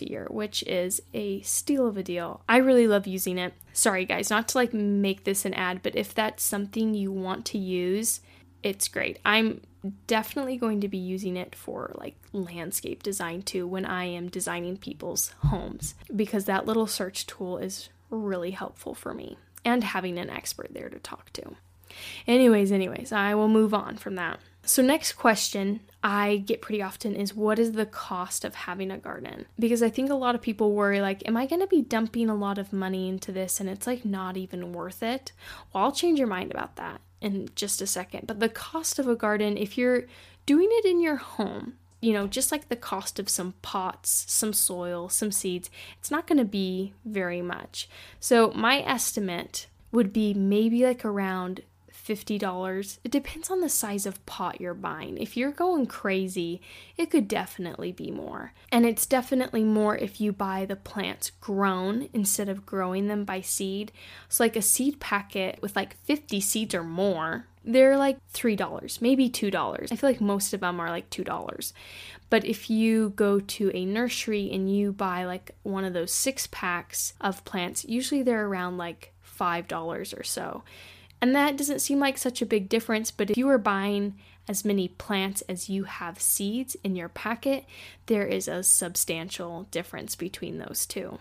a 0.00 0.10
year, 0.10 0.26
which 0.30 0.62
is 0.64 1.00
a 1.12 1.40
steal 1.42 1.86
of 1.86 1.96
a 1.96 2.02
deal. 2.02 2.42
I 2.48 2.58
really 2.58 2.86
love 2.86 3.06
using 3.06 3.38
it. 3.38 3.54
Sorry, 3.72 4.04
guys, 4.04 4.30
not 4.30 4.48
to 4.48 4.58
like 4.58 4.74
make 4.74 5.24
this 5.24 5.44
an 5.44 5.54
ad, 5.54 5.82
but 5.82 5.96
if 5.96 6.14
that's 6.14 6.42
something 6.42 6.94
you 6.94 7.10
want 7.10 7.44
to 7.46 7.58
use, 7.58 8.20
it's 8.62 8.88
great. 8.88 9.18
I'm 9.24 9.60
definitely 10.06 10.56
going 10.56 10.80
to 10.80 10.88
be 10.88 10.98
using 10.98 11.36
it 11.36 11.54
for 11.54 11.92
like 11.96 12.16
landscape 12.32 13.02
design 13.02 13.42
too 13.42 13.66
when 13.66 13.84
I 13.84 14.04
am 14.04 14.28
designing 14.28 14.76
people's 14.76 15.34
homes 15.46 15.94
because 16.14 16.46
that 16.46 16.66
little 16.66 16.86
search 16.86 17.26
tool 17.26 17.58
is 17.58 17.90
really 18.10 18.52
helpful 18.52 18.94
for 18.94 19.12
me 19.12 19.36
and 19.64 19.84
having 19.84 20.18
an 20.18 20.30
expert 20.30 20.68
there 20.72 20.88
to 20.88 20.98
talk 20.98 21.32
to. 21.34 21.56
Anyways, 22.26 22.72
anyways, 22.72 23.12
I 23.12 23.34
will 23.34 23.48
move 23.48 23.74
on 23.74 23.96
from 23.96 24.14
that. 24.16 24.40
So, 24.64 24.82
next 24.82 25.12
question 25.12 25.80
I 26.04 26.36
get 26.44 26.60
pretty 26.60 26.82
often 26.82 27.16
is 27.16 27.34
what 27.34 27.58
is 27.58 27.72
the 27.72 27.86
cost 27.86 28.44
of 28.44 28.54
having 28.54 28.90
a 28.90 28.98
garden? 28.98 29.46
Because 29.58 29.82
I 29.82 29.88
think 29.88 30.10
a 30.10 30.14
lot 30.14 30.34
of 30.34 30.42
people 30.42 30.72
worry, 30.72 31.00
like, 31.00 31.26
am 31.26 31.34
I 31.34 31.46
going 31.46 31.62
to 31.62 31.66
be 31.66 31.80
dumping 31.80 32.28
a 32.28 32.34
lot 32.34 32.58
of 32.58 32.74
money 32.74 33.08
into 33.08 33.32
this 33.32 33.58
and 33.58 33.70
it's 33.70 33.86
like 33.86 34.04
not 34.04 34.36
even 34.36 34.74
worth 34.74 35.02
it? 35.02 35.32
Well, 35.72 35.84
I'll 35.84 35.92
change 35.92 36.18
your 36.18 36.28
mind 36.28 36.50
about 36.50 36.76
that 36.76 37.00
in 37.22 37.48
just 37.54 37.80
a 37.80 37.86
second. 37.86 38.26
But 38.26 38.38
the 38.38 38.50
cost 38.50 38.98
of 38.98 39.08
a 39.08 39.16
garden, 39.16 39.56
if 39.56 39.78
you're 39.78 40.04
doing 40.44 40.68
it 40.70 40.84
in 40.84 41.00
your 41.00 41.16
home, 41.16 41.78
you 42.02 42.12
know, 42.12 42.26
just 42.26 42.52
like 42.52 42.68
the 42.68 42.76
cost 42.76 43.18
of 43.18 43.30
some 43.30 43.54
pots, 43.62 44.26
some 44.28 44.52
soil, 44.52 45.08
some 45.08 45.32
seeds, 45.32 45.70
it's 45.98 46.10
not 46.10 46.26
going 46.26 46.36
to 46.36 46.44
be 46.44 46.92
very 47.06 47.40
much. 47.40 47.88
So, 48.20 48.50
my 48.50 48.80
estimate 48.80 49.68
would 49.90 50.12
be 50.12 50.34
maybe 50.34 50.84
like 50.84 51.02
around 51.02 51.62
$50. 52.04 52.98
It 53.02 53.10
depends 53.10 53.50
on 53.50 53.60
the 53.60 53.68
size 53.68 54.06
of 54.06 54.24
pot 54.26 54.60
you're 54.60 54.74
buying. 54.74 55.16
If 55.16 55.36
you're 55.36 55.50
going 55.50 55.86
crazy, 55.86 56.60
it 56.96 57.10
could 57.10 57.28
definitely 57.28 57.92
be 57.92 58.10
more. 58.10 58.52
And 58.70 58.84
it's 58.84 59.06
definitely 59.06 59.64
more 59.64 59.96
if 59.96 60.20
you 60.20 60.32
buy 60.32 60.66
the 60.66 60.76
plants 60.76 61.30
grown 61.40 62.08
instead 62.12 62.48
of 62.48 62.66
growing 62.66 63.08
them 63.08 63.24
by 63.24 63.40
seed. 63.40 63.92
So, 64.28 64.44
like 64.44 64.56
a 64.56 64.62
seed 64.62 65.00
packet 65.00 65.58
with 65.62 65.76
like 65.76 65.96
50 66.04 66.40
seeds 66.40 66.74
or 66.74 66.84
more, 66.84 67.46
they're 67.64 67.96
like 67.96 68.18
$3, 68.32 69.00
maybe 69.00 69.30
$2. 69.30 69.92
I 69.92 69.96
feel 69.96 70.10
like 70.10 70.20
most 70.20 70.52
of 70.52 70.60
them 70.60 70.80
are 70.80 70.90
like 70.90 71.08
$2. 71.08 71.72
But 72.28 72.44
if 72.44 72.68
you 72.68 73.10
go 73.10 73.40
to 73.40 73.70
a 73.74 73.84
nursery 73.84 74.50
and 74.52 74.74
you 74.74 74.92
buy 74.92 75.24
like 75.24 75.52
one 75.62 75.84
of 75.84 75.94
those 75.94 76.12
six 76.12 76.46
packs 76.48 77.14
of 77.20 77.44
plants, 77.44 77.84
usually 77.84 78.22
they're 78.22 78.46
around 78.46 78.76
like 78.76 79.14
$5 79.38 80.18
or 80.18 80.22
so. 80.22 80.62
And 81.24 81.34
that 81.34 81.56
doesn't 81.56 81.78
seem 81.78 82.00
like 82.00 82.18
such 82.18 82.42
a 82.42 82.46
big 82.46 82.68
difference, 82.68 83.10
but 83.10 83.30
if 83.30 83.38
you 83.38 83.48
are 83.48 83.56
buying 83.56 84.18
as 84.46 84.62
many 84.62 84.88
plants 84.88 85.40
as 85.48 85.70
you 85.70 85.84
have 85.84 86.20
seeds 86.20 86.76
in 86.84 86.96
your 86.96 87.08
packet, 87.08 87.64
there 88.04 88.26
is 88.26 88.46
a 88.46 88.62
substantial 88.62 89.62
difference 89.70 90.16
between 90.16 90.58
those 90.58 90.84
two. 90.84 91.18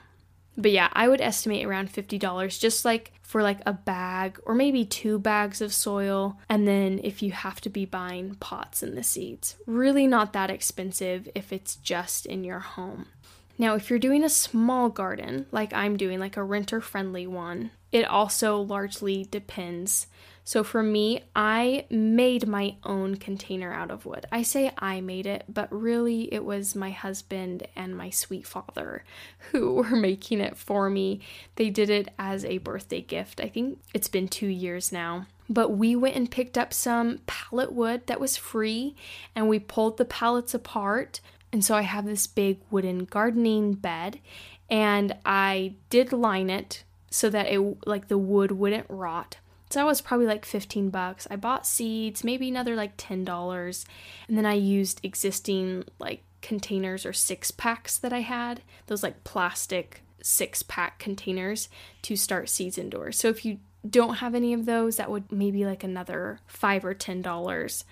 But 0.57 0.71
yeah, 0.71 0.89
I 0.91 1.07
would 1.07 1.21
estimate 1.21 1.65
around 1.65 1.93
$50 1.93 2.59
just 2.59 2.83
like 2.83 3.13
for 3.21 3.41
like 3.41 3.59
a 3.65 3.71
bag 3.71 4.41
or 4.45 4.53
maybe 4.53 4.83
two 4.83 5.19
bags 5.19 5.61
of 5.61 5.73
soil 5.73 6.37
and 6.49 6.67
then 6.67 6.99
if 7.01 7.21
you 7.21 7.31
have 7.31 7.61
to 7.61 7.69
be 7.69 7.85
buying 7.85 8.35
pots 8.41 8.83
and 8.83 8.97
the 8.97 9.03
seeds. 9.03 9.55
Really 9.65 10.05
not 10.05 10.33
that 10.33 10.51
expensive 10.51 11.29
if 11.33 11.53
it's 11.53 11.77
just 11.77 12.25
in 12.25 12.43
your 12.43 12.59
home. 12.59 13.05
Now, 13.57 13.75
if 13.75 13.89
you're 13.89 13.99
doing 13.99 14.25
a 14.25 14.29
small 14.29 14.89
garden, 14.89 15.45
like 15.53 15.71
I'm 15.71 15.95
doing, 15.95 16.19
like 16.19 16.35
a 16.35 16.43
renter 16.43 16.81
friendly 16.81 17.25
one, 17.25 17.71
it 17.93 18.05
also 18.05 18.59
largely 18.59 19.25
depends. 19.29 20.07
So 20.43 20.63
for 20.63 20.83
me, 20.83 21.23
I 21.35 21.85
made 21.89 22.47
my 22.47 22.75
own 22.83 23.15
container 23.15 23.71
out 23.71 23.91
of 23.91 24.05
wood. 24.05 24.25
I 24.31 24.41
say 24.41 24.71
I 24.77 24.99
made 24.99 25.25
it, 25.25 25.45
but 25.47 25.71
really 25.71 26.33
it 26.33 26.43
was 26.43 26.75
my 26.75 26.89
husband 26.89 27.67
and 27.75 27.95
my 27.95 28.09
sweet 28.09 28.45
father 28.45 29.05
who 29.51 29.75
were 29.75 29.95
making 29.95 30.41
it 30.41 30.57
for 30.57 30.89
me. 30.89 31.21
They 31.55 31.69
did 31.69 31.89
it 31.89 32.09
as 32.17 32.43
a 32.43 32.57
birthday 32.57 33.01
gift. 33.01 33.39
I 33.39 33.47
think 33.47 33.79
it's 33.93 34.09
been 34.09 34.27
two 34.27 34.47
years 34.47 34.91
now. 34.91 35.27
But 35.47 35.69
we 35.69 35.95
went 35.95 36.15
and 36.15 36.31
picked 36.31 36.57
up 36.57 36.73
some 36.73 37.19
pallet 37.27 37.71
wood 37.71 38.07
that 38.07 38.19
was 38.19 38.35
free 38.35 38.95
and 39.35 39.47
we 39.47 39.59
pulled 39.59 39.97
the 39.97 40.05
pallets 40.05 40.53
apart 40.53 41.21
and 41.51 41.63
so 41.63 41.75
I 41.75 41.81
have 41.81 42.05
this 42.05 42.25
big 42.25 42.59
wooden 42.71 43.05
gardening 43.05 43.73
bed 43.73 44.19
and 44.69 45.15
I 45.23 45.75
did 45.91 46.11
line 46.11 46.49
it 46.49 46.83
so 47.13 47.29
that 47.29 47.45
it 47.45 47.59
like 47.85 48.07
the 48.07 48.17
wood 48.17 48.51
wouldn't 48.51 48.87
rot. 48.89 49.37
So 49.69 49.79
that 49.79 49.85
was 49.85 50.01
probably 50.01 50.25
like 50.25 50.45
15 50.45 50.89
bucks. 50.89 51.27
I 51.29 51.35
bought 51.35 51.67
seeds, 51.67 52.23
maybe 52.23 52.49
another 52.49 52.75
like 52.75 52.97
$10, 52.97 53.85
and 54.27 54.35
then 54.35 54.47
I 54.47 54.53
used 54.53 54.99
existing 55.03 55.83
like 55.99 56.23
containers 56.41 57.05
or 57.05 57.13
six 57.13 57.51
packs 57.51 57.99
that 57.99 58.13
I 58.13 58.21
had, 58.21 58.63
those 58.87 59.03
like 59.03 59.23
plastic 59.23 60.01
six 60.23 60.63
pack 60.63 60.97
containers 60.97 61.69
to 62.01 62.15
start 62.15 62.49
seeds 62.49 62.79
indoors. 62.79 63.15
So 63.15 63.27
if 63.27 63.45
you 63.45 63.59
don't 63.87 64.15
have 64.15 64.33
any 64.33 64.51
of 64.51 64.65
those, 64.65 64.97
that 64.97 65.11
would 65.11 65.31
maybe 65.31 65.65
like 65.65 65.83
another 65.83 66.39
5 66.47 66.83
or 66.83 66.95
$10. 66.95 67.83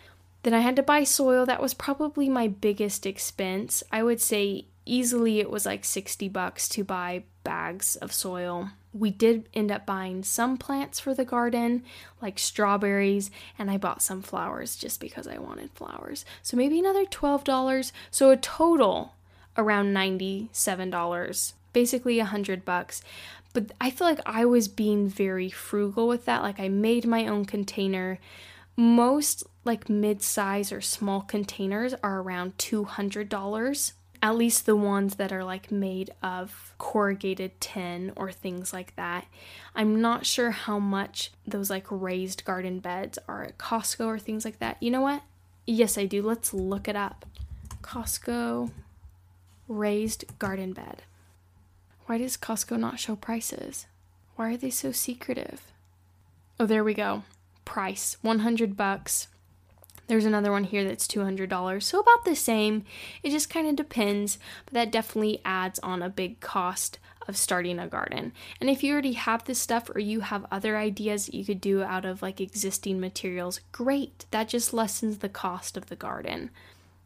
Then 0.42 0.56
I 0.56 0.62
had 0.62 0.76
to 0.78 0.84
buy 0.84 1.04
soil. 1.04 1.46
That 1.46 1.62
was 1.62 1.76
probably 1.76 2.28
my 2.28 2.48
biggest 2.48 3.06
expense. 3.06 3.84
I 3.92 4.02
would 4.02 4.20
say 4.20 4.66
easily 4.84 5.40
it 5.40 5.52
was 5.52 5.68
like 5.68 5.86
60 5.86 6.28
bucks 6.30 6.68
to 6.70 6.84
buy 6.84 7.24
bags 7.44 7.98
of 7.98 8.12
soil. 8.12 8.72
We 8.94 9.10
did 9.10 9.48
end 9.54 9.72
up 9.72 9.86
buying 9.86 10.24
some 10.24 10.58
plants 10.58 11.00
for 11.00 11.14
the 11.14 11.24
garden, 11.24 11.84
like 12.22 12.38
strawberries, 12.38 13.32
and 13.58 13.72
I 13.72 13.78
bought 13.78 14.02
some 14.02 14.22
flowers 14.22 14.76
just 14.76 15.00
because 15.00 15.28
I 15.28 15.38
wanted 15.38 15.72
flowers. 15.72 16.26
So 16.42 16.58
maybe 16.58 16.80
another 16.80 17.06
$12. 17.06 17.92
So 18.10 18.32
a 18.32 18.38
total 18.38 19.16
around 19.58 19.94
$97, 19.94 21.54
basically 21.74 22.20
a 22.20 22.24
100 22.24 22.66
bucks. 22.66 23.02
But 23.54 23.72
I 23.80 23.90
feel 23.90 24.08
like 24.08 24.20
I 24.26 24.46
was 24.46 24.68
being 24.68 25.08
very 25.08 25.50
frugal 25.50 26.08
with 26.08 26.26
that. 26.26 26.42
Like 26.42 26.60
I 26.60 26.68
made 26.68 27.06
my 27.06 27.28
own 27.28 27.46
container. 27.46 28.20
Most 28.76 29.44
like 29.64 29.90
mid-size 29.90 30.72
or 30.72 30.82
small 30.82 31.22
containers 31.22 31.94
are 32.02 32.20
around 32.20 32.58
$200 32.58 33.94
at 34.22 34.36
least 34.36 34.66
the 34.66 34.76
ones 34.76 35.16
that 35.16 35.32
are 35.32 35.44
like 35.44 35.72
made 35.72 36.12
of 36.22 36.74
corrugated 36.78 37.60
tin 37.60 38.14
or 38.16 38.32
things 38.32 38.72
like 38.72 38.96
that. 38.96 39.26
I'm 39.76 40.00
not 40.00 40.26
sure 40.26 40.52
how 40.52 40.78
much 40.78 41.32
those 41.48 41.70
like 41.70 41.88
raised 41.90 42.46
garden 42.46 42.80
beds 42.80 43.18
are 43.28 43.44
at 43.44 43.58
Costco 43.58 44.06
or 44.06 44.20
things 44.20 44.46
like 44.46 44.60
that. 44.60 44.78
You 44.82 44.92
know 44.92 45.02
what? 45.02 45.24
Yes, 45.66 45.98
I 45.98 46.06
do. 46.06 46.22
Let's 46.22 46.54
look 46.54 46.88
it 46.88 46.96
up. 46.96 47.26
Costco 47.82 48.72
raised 49.68 50.26
garden 50.38 50.74
bed. 50.74 51.04
Why 52.06 52.18
does 52.18 52.38
Costco 52.38 52.78
not 52.78 53.00
show 53.00 53.16
prices? 53.16 53.88
Why 54.36 54.54
are 54.54 54.58
they 54.58 54.70
so 54.70 54.92
secretive? 54.92 55.72
Oh, 56.60 56.66
there 56.66 56.84
we 56.84 56.94
go. 56.94 57.24
Price 57.66 58.18
100 58.22 58.76
bucks 58.76 59.28
There's 60.12 60.26
another 60.26 60.52
one 60.52 60.66
here 60.66 60.84
that's 60.84 61.08
$200, 61.08 61.82
so 61.82 62.02
about 62.02 62.26
the 62.26 62.36
same. 62.36 62.84
It 63.24 63.30
just 63.30 63.50
kind 63.50 63.66
of 63.66 63.78
depends, 63.78 64.40
but 64.66 64.74
that 64.74 64.92
definitely 64.92 65.40
adds 65.46 65.80
on 65.80 66.04
a 66.04 66.10
big 66.10 66.42
cost 66.42 67.00
of 67.30 67.38
starting 67.38 67.80
a 67.80 67.88
garden. 67.88 68.34
And 68.60 68.70
if 68.70 68.84
you 68.84 68.92
already 68.92 69.14
have 69.14 69.46
this 69.46 69.60
stuff 69.60 69.90
or 69.96 70.00
you 70.00 70.20
have 70.20 70.46
other 70.52 70.76
ideas 70.76 71.28
that 71.28 71.34
you 71.34 71.46
could 71.46 71.62
do 71.62 71.82
out 71.82 72.04
of 72.04 72.22
like 72.22 72.42
existing 72.42 73.00
materials, 73.00 73.62
great. 73.72 74.26
That 74.32 74.50
just 74.50 74.74
lessens 74.74 75.20
the 75.20 75.30
cost 75.30 75.78
of 75.78 75.86
the 75.86 75.96
garden. 75.96 76.50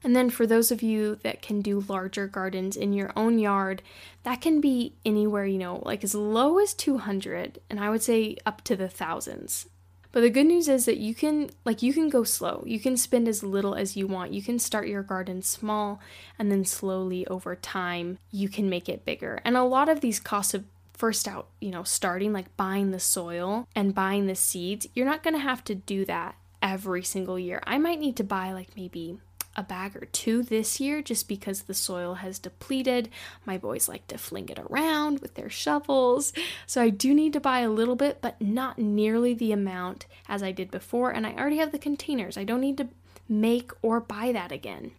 And 0.04 0.16
then 0.16 0.32
for 0.32 0.48
those 0.48 0.72
of 0.72 0.82
you 0.82 1.20
that 1.22 1.44
can 1.44 1.62
do 1.62 1.86
larger 1.88 2.26
gardens 2.26 2.76
in 2.76 2.92
your 2.92 3.14
own 3.16 3.38
yard, 3.38 3.84
that 4.24 4.42
can 4.42 4.60
be 4.60 4.96
anywhere, 5.06 5.46
you 5.46 5.60
know, 5.60 5.80
like 5.86 6.04
as 6.04 6.16
low 6.16 6.58
as 6.58 6.74
200 6.74 7.60
and 7.70 7.80
I 7.80 7.92
would 7.92 8.02
say 8.02 8.38
up 8.48 8.64
to 8.64 8.76
the 8.76 8.90
thousands. 8.90 9.68
But 10.16 10.22
the 10.22 10.30
good 10.30 10.46
news 10.46 10.70
is 10.70 10.86
that 10.86 10.96
you 10.96 11.14
can 11.14 11.50
like 11.66 11.84
you 11.84 11.92
can 11.92 12.08
go 12.08 12.24
slow. 12.24 12.64
You 12.66 12.80
can 12.80 12.96
spend 12.96 13.28
as 13.28 13.44
little 13.44 13.76
as 13.76 13.98
you 13.98 14.08
want. 14.08 14.32
You 14.32 14.42
can 14.42 14.60
start 14.60 14.88
your 14.88 15.04
garden 15.04 15.42
small 15.42 16.00
and 16.40 16.50
then 16.50 16.64
slowly 16.64 17.28
over 17.28 17.54
time 17.54 18.18
you 18.32 18.48
can 18.48 18.70
make 18.70 18.88
it 18.88 19.04
bigger. 19.04 19.42
And 19.44 19.58
a 19.58 19.64
lot 19.64 19.90
of 19.90 20.00
these 20.00 20.22
costs 20.22 20.54
of 20.54 20.64
first 20.94 21.28
out, 21.28 21.50
you 21.60 21.70
know, 21.70 21.84
starting 21.84 22.32
like 22.32 22.56
buying 22.56 22.92
the 22.92 23.00
soil 23.02 23.68
and 23.76 23.94
buying 23.94 24.28
the 24.28 24.36
seeds, 24.36 24.88
you're 24.94 25.06
not 25.06 25.22
going 25.22 25.34
to 25.34 25.40
have 25.42 25.66
to 25.66 25.76
do 25.76 26.06
that 26.06 26.36
every 26.62 27.04
single 27.04 27.38
year. 27.38 27.62
I 27.68 27.78
might 27.78 28.00
need 28.00 28.16
to 28.16 28.24
buy 28.24 28.54
like 28.54 28.70
maybe 28.78 29.20
a 29.56 29.64
bag 29.64 29.96
or 29.96 30.06
two 30.06 30.44
this 30.44 30.80
year 30.80 31.02
just 31.02 31.28
because 31.28 31.64
the 31.64 31.74
soil 31.74 32.16
has 32.16 32.40
depleted. 32.40 33.10
My 33.46 33.58
boys 33.58 33.88
like 33.88 34.08
to 34.08 34.18
fling 34.18 34.50
it 34.50 34.60
around 34.60 35.20
with 35.20 35.36
their 35.36 35.50
shovels. 35.50 36.34
So 36.66 36.82
I 36.82 36.90
do 36.90 37.14
need 37.14 37.34
to 37.34 37.40
buy 37.40 37.60
a 37.60 37.70
little 37.70 37.96
bit, 37.96 38.22
but 38.22 38.42
not 38.42 38.78
nearly 38.80 39.34
the 39.34 39.52
amount 39.52 40.06
as 40.28 40.44
I 40.44 40.52
did 40.52 40.72
before. 40.72 41.12
And 41.12 41.26
I 41.26 41.34
already 41.34 41.58
have 41.58 41.72
the 41.72 41.80
containers. 41.80 42.38
I 42.38 42.44
don't 42.44 42.62
need 42.62 42.78
to 42.78 42.90
make 43.28 43.72
or 43.82 44.00
buy 44.00 44.32
that 44.32 44.52
again. 44.52 44.92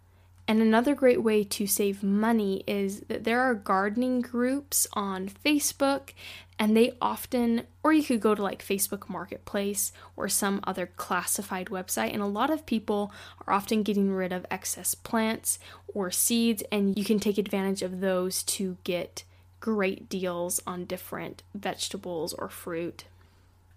And 0.49 0.61
another 0.61 0.95
great 0.95 1.21
way 1.21 1.43
to 1.43 1.67
save 1.67 2.01
money 2.01 2.63
is 2.65 3.01
that 3.09 3.25
there 3.25 3.41
are 3.41 3.53
gardening 3.53 4.21
groups 4.21 4.87
on 4.93 5.27
Facebook, 5.27 6.11
and 6.59 6.75
they 6.75 6.93
often, 7.01 7.63
or 7.83 7.93
you 7.93 8.03
could 8.03 8.21
go 8.21 8.33
to 8.33 8.41
like 8.41 8.65
Facebook 8.65 9.09
Marketplace 9.09 9.91
or 10.15 10.27
some 10.27 10.59
other 10.63 10.87
classified 10.87 11.67
website, 11.67 12.13
and 12.13 12.21
a 12.21 12.27
lot 12.27 12.49
of 12.49 12.65
people 12.65 13.11
are 13.45 13.53
often 13.53 13.83
getting 13.83 14.11
rid 14.11 14.31
of 14.31 14.45
excess 14.49 14.95
plants 14.95 15.59
or 15.93 16.09
seeds, 16.09 16.63
and 16.71 16.97
you 16.97 17.05
can 17.05 17.19
take 17.19 17.37
advantage 17.37 17.81
of 17.81 17.99
those 17.99 18.43
to 18.43 18.77
get 18.83 19.23
great 19.59 20.09
deals 20.09 20.61
on 20.65 20.85
different 20.85 21.43
vegetables 21.53 22.33
or 22.33 22.49
fruit. 22.49 23.05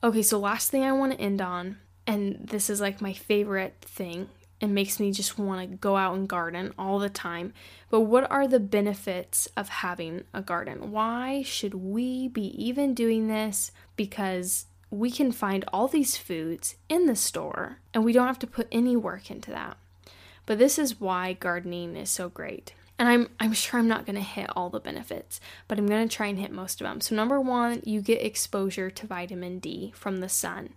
Okay, 0.02 0.22
so 0.22 0.38
last 0.38 0.70
thing 0.70 0.82
I 0.82 0.92
want 0.92 1.12
to 1.12 1.20
end 1.20 1.42
on, 1.42 1.78
and 2.06 2.48
this 2.48 2.70
is 2.70 2.80
like 2.80 3.00
my 3.00 3.12
favorite 3.12 3.74
thing 3.82 4.28
it 4.60 4.68
makes 4.68 5.00
me 5.00 5.10
just 5.10 5.38
want 5.38 5.60
to 5.60 5.76
go 5.76 5.96
out 5.96 6.14
and 6.14 6.28
garden 6.28 6.72
all 6.78 6.98
the 6.98 7.08
time. 7.08 7.52
But 7.88 8.00
what 8.00 8.30
are 8.30 8.46
the 8.46 8.60
benefits 8.60 9.48
of 9.56 9.68
having 9.68 10.24
a 10.34 10.42
garden? 10.42 10.92
Why 10.92 11.42
should 11.42 11.74
we 11.74 12.28
be 12.28 12.46
even 12.62 12.94
doing 12.94 13.28
this? 13.28 13.72
Because 13.96 14.66
we 14.90 15.10
can 15.10 15.32
find 15.32 15.64
all 15.72 15.88
these 15.88 16.16
foods 16.16 16.76
in 16.88 17.06
the 17.06 17.16
store 17.16 17.78
and 17.94 18.04
we 18.04 18.12
don't 18.12 18.26
have 18.26 18.38
to 18.40 18.46
put 18.46 18.68
any 18.70 18.96
work 18.96 19.30
into 19.30 19.50
that. 19.50 19.76
But 20.46 20.58
this 20.58 20.78
is 20.78 21.00
why 21.00 21.34
gardening 21.34 21.96
is 21.96 22.10
so 22.10 22.28
great. 22.28 22.74
And 22.98 23.08
I'm 23.08 23.30
I'm 23.40 23.54
sure 23.54 23.80
I'm 23.80 23.88
not 23.88 24.04
to 24.16 24.20
hit 24.20 24.50
all 24.54 24.68
the 24.68 24.78
benefits, 24.78 25.40
but 25.68 25.78
I'm 25.78 25.86
to 26.06 26.14
try 26.14 26.26
and 26.26 26.38
hit 26.38 26.52
most 26.52 26.82
of 26.82 26.86
them. 26.86 27.00
So 27.00 27.14
number 27.14 27.40
1, 27.40 27.82
you 27.84 28.02
get 28.02 28.22
exposure 28.22 28.90
to 28.90 29.06
vitamin 29.06 29.58
D 29.58 29.92
from 29.96 30.18
the 30.18 30.28
sun. 30.28 30.74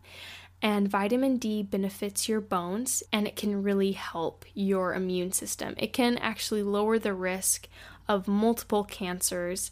And 0.64 0.88
vitamin 0.88 1.36
D 1.36 1.62
benefits 1.62 2.30
your 2.30 2.40
bones 2.40 3.04
and 3.12 3.28
it 3.28 3.36
can 3.36 3.64
really 3.64 3.92
help 3.92 4.46
your 4.54 4.94
immune 4.94 5.34
system. 5.34 5.76
It 5.78 5.92
can 5.92 6.18
actually 6.20 6.64
lower 6.64 6.98
the 6.98 7.14
risk 7.14 7.68
of 8.08 8.30
multiple 8.30 8.86
cancers. 8.86 9.72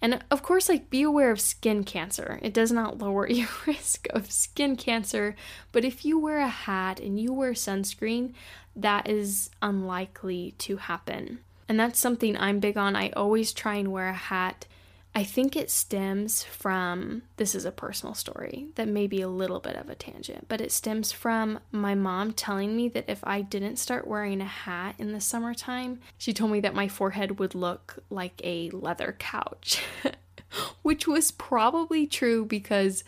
And 0.00 0.24
of 0.30 0.42
course, 0.42 0.66
like 0.66 0.88
be 0.88 1.02
aware 1.02 1.30
of 1.30 1.42
skin 1.42 1.84
cancer. 1.84 2.38
It 2.40 2.54
does 2.54 2.72
not 2.72 2.96
lower 2.96 3.28
your 3.30 3.50
risk 3.66 4.08
of 4.14 4.32
skin 4.32 4.76
cancer, 4.76 5.36
but 5.72 5.84
if 5.84 6.06
you 6.06 6.18
wear 6.18 6.38
a 6.38 6.48
hat 6.48 7.00
and 7.00 7.20
you 7.20 7.34
wear 7.34 7.52
sunscreen, 7.52 8.32
that 8.74 9.10
is 9.10 9.50
unlikely 9.60 10.54
to 10.60 10.78
happen. 10.78 11.40
And 11.68 11.78
that's 11.78 12.00
something 12.00 12.34
I'm 12.38 12.60
big 12.60 12.78
on. 12.78 12.96
I 12.96 13.10
always 13.10 13.52
try 13.52 13.74
and 13.74 13.92
wear 13.92 14.08
a 14.08 14.14
hat 14.14 14.64
I 15.12 15.24
think 15.24 15.56
it 15.56 15.70
stems 15.70 16.44
from 16.44 17.22
this 17.36 17.56
is 17.56 17.64
a 17.64 17.72
personal 17.72 18.14
story 18.14 18.68
that 18.76 18.86
may 18.86 19.08
be 19.08 19.20
a 19.20 19.28
little 19.28 19.58
bit 19.58 19.74
of 19.74 19.90
a 19.90 19.96
tangent, 19.96 20.46
but 20.48 20.60
it 20.60 20.70
stems 20.70 21.10
from 21.10 21.58
my 21.72 21.96
mom 21.96 22.32
telling 22.32 22.76
me 22.76 22.88
that 22.90 23.06
if 23.08 23.18
I 23.24 23.42
didn't 23.42 23.76
start 23.76 24.06
wearing 24.06 24.40
a 24.40 24.44
hat 24.44 24.94
in 24.98 25.12
the 25.12 25.20
summertime, 25.20 26.00
she 26.16 26.32
told 26.32 26.52
me 26.52 26.60
that 26.60 26.76
my 26.76 26.86
forehead 26.86 27.40
would 27.40 27.56
look 27.56 27.98
like 28.08 28.40
a 28.44 28.70
leather 28.70 29.16
couch, 29.18 29.82
which 30.82 31.08
was 31.08 31.32
probably 31.32 32.06
true 32.06 32.44
because 32.44 33.02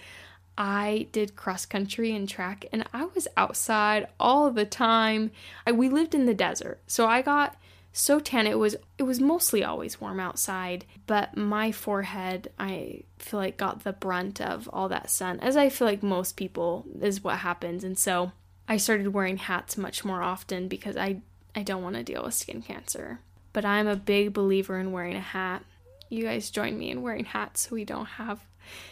I 0.59 1.07
did 1.13 1.37
cross 1.37 1.65
country 1.67 2.15
and 2.15 2.29
track 2.29 2.67
and 2.73 2.85
I 2.93 3.07
was 3.15 3.29
outside 3.37 4.09
all 4.19 4.51
the 4.51 4.67
time. 4.67 5.31
I, 5.67 5.73
we 5.73 5.89
lived 5.89 6.17
in 6.17 6.27
the 6.27 6.35
desert, 6.35 6.81
so 6.89 7.07
I 7.07 7.23
got 7.23 7.57
so 7.93 8.19
tan 8.19 8.47
it 8.47 8.59
was 8.59 8.75
it 8.97 9.03
was 9.03 9.21
mostly 9.21 9.63
always 9.63 10.01
warm 10.01 10.19
outside 10.19 10.85
but 11.07 11.37
my 11.37 11.71
forehead 11.71 12.51
i 12.59 13.03
feel 13.19 13.39
like 13.39 13.57
got 13.59 13.85
the 13.85 13.93
brunt 13.93 14.41
of 14.41 14.69
all 14.73 14.89
that 14.89 15.11
sun 15.11 15.39
as 15.41 15.57
i 15.57 15.69
feel 15.69 15.87
like 15.87 16.03
most 16.03 16.37
people 16.37 16.85
is 17.01 17.23
what 17.23 17.39
happens. 17.39 17.85
And 17.85 17.99
so 17.99 18.33
i 18.67 18.77
started 18.79 19.09
wearing 19.09 19.37
hats 19.37 19.77
much 19.77 20.05
more 20.05 20.23
often 20.23 20.69
because 20.69 20.97
i 20.97 21.21
i 21.55 21.63
don't 21.63 21.83
want 21.83 21.97
to 21.97 22.03
deal 22.03 22.25
with 22.25 22.35
skin 22.35 22.63
cancer. 22.63 23.21
But 23.53 23.67
i'm 23.67 23.87
a 23.87 23.97
big 23.97 24.33
believer 24.33 24.79
in 24.79 24.93
wearing 24.93 25.17
a 25.17 25.21
hat. 25.21 25.65
You 26.09 26.25
guys 26.25 26.51
join 26.51 26.79
me 26.79 26.91
in 26.91 27.03
wearing 27.03 27.25
hats. 27.25 27.69
So 27.69 27.75
we 27.75 27.85
don't 27.85 28.07
have 28.07 28.41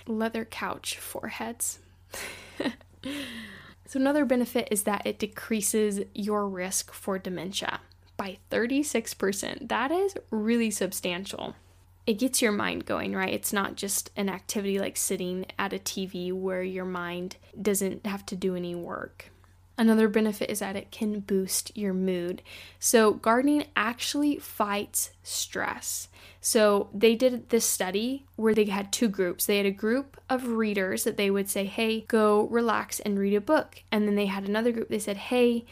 leather 0.06 0.44
couch 0.44 0.98
foreheads. 0.98 1.78
So 3.90 3.98
another 3.98 4.24
benefit 4.24 4.68
is 4.70 4.84
that 4.84 5.04
it 5.04 5.18
decreases 5.18 6.02
your 6.14 6.48
risk 6.48 6.92
for 6.92 7.18
dementia 7.18 7.80
by 8.20 8.36
36%. 8.50 9.70
That 9.70 9.90
is 9.90 10.14
really 10.30 10.70
substantial. 10.70 11.54
It 12.06 12.18
gets 12.18 12.42
your 12.42 12.52
mind 12.52 12.84
going, 12.84 13.14
right? 13.14 13.32
It's 13.32 13.50
not 13.50 13.76
just 13.76 14.10
an 14.14 14.28
activity 14.28 14.78
like 14.78 14.98
sitting 14.98 15.46
at 15.58 15.72
a 15.72 15.78
TV 15.78 16.30
where 16.30 16.62
your 16.62 16.84
mind 16.84 17.38
doesn't 17.60 18.04
have 18.04 18.26
to 18.26 18.36
do 18.36 18.54
any 18.54 18.74
work. 18.74 19.30
Another 19.78 20.06
benefit 20.06 20.50
is 20.50 20.58
that 20.58 20.76
it 20.76 20.90
can 20.90 21.20
boost 21.20 21.74
your 21.74 21.94
mood. 21.94 22.42
So, 22.78 23.14
gardening 23.14 23.64
actually 23.74 24.36
fights 24.36 25.12
stress. 25.22 26.08
So, 26.42 26.90
they 26.92 27.14
did 27.14 27.48
this 27.48 27.64
study 27.64 28.26
where 28.36 28.54
they 28.54 28.66
had 28.66 28.92
two 28.92 29.08
groups. 29.08 29.46
They 29.46 29.56
had 29.56 29.64
a 29.64 29.70
group 29.70 30.20
of 30.28 30.46
readers 30.46 31.04
that 31.04 31.16
they 31.16 31.30
would 31.30 31.48
say, 31.48 31.64
Hey, 31.64 32.02
go 32.02 32.42
relax 32.48 33.00
and 33.00 33.18
read 33.18 33.32
a 33.32 33.40
book. 33.40 33.82
And 33.90 34.06
then 34.06 34.16
they 34.16 34.26
had 34.26 34.44
another 34.44 34.72
group, 34.72 34.90
they 34.90 34.98
said, 34.98 35.16
Hey, 35.16 35.64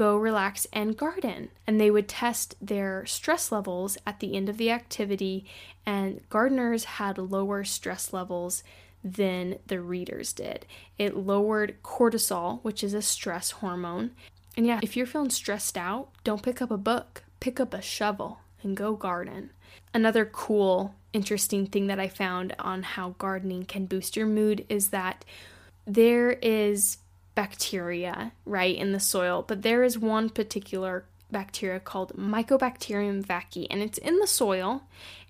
go 0.00 0.16
relax 0.16 0.66
and 0.72 0.96
garden. 0.96 1.50
And 1.66 1.78
they 1.78 1.90
would 1.90 2.08
test 2.08 2.54
their 2.58 3.04
stress 3.04 3.52
levels 3.52 3.98
at 4.06 4.18
the 4.18 4.34
end 4.34 4.48
of 4.48 4.56
the 4.56 4.70
activity, 4.70 5.44
and 5.84 6.26
gardeners 6.30 6.84
had 6.84 7.18
lower 7.18 7.64
stress 7.64 8.10
levels 8.10 8.62
than 9.04 9.58
the 9.66 9.78
readers 9.78 10.32
did. 10.32 10.64
It 10.96 11.18
lowered 11.18 11.82
cortisol, 11.82 12.60
which 12.62 12.82
is 12.82 12.94
a 12.94 13.02
stress 13.02 13.50
hormone. 13.50 14.12
And 14.56 14.66
yeah, 14.66 14.80
if 14.82 14.96
you're 14.96 15.04
feeling 15.04 15.28
stressed 15.28 15.76
out, 15.76 16.08
don't 16.24 16.42
pick 16.42 16.62
up 16.62 16.70
a 16.70 16.78
book, 16.78 17.22
pick 17.38 17.60
up 17.60 17.74
a 17.74 17.82
shovel 17.82 18.38
and 18.62 18.74
go 18.74 18.94
garden. 18.94 19.50
Another 19.92 20.24
cool, 20.24 20.94
interesting 21.12 21.66
thing 21.66 21.88
that 21.88 22.00
I 22.00 22.08
found 22.08 22.54
on 22.58 22.84
how 22.84 23.16
gardening 23.18 23.66
can 23.66 23.84
boost 23.84 24.16
your 24.16 24.26
mood 24.26 24.64
is 24.70 24.88
that 24.88 25.26
there 25.86 26.30
is 26.32 26.96
bacteria, 27.34 28.32
right, 28.44 28.76
in 28.76 28.92
the 28.92 29.00
soil, 29.00 29.44
but 29.46 29.62
there 29.62 29.82
is 29.82 29.98
one 29.98 30.30
particular 30.30 31.04
bacteria 31.30 31.80
called 31.80 32.16
Mycobacterium 32.16 33.24
vaccae, 33.24 33.66
and 33.70 33.82
it's 33.82 33.98
in 33.98 34.18
the 34.18 34.26
soil. 34.26 34.82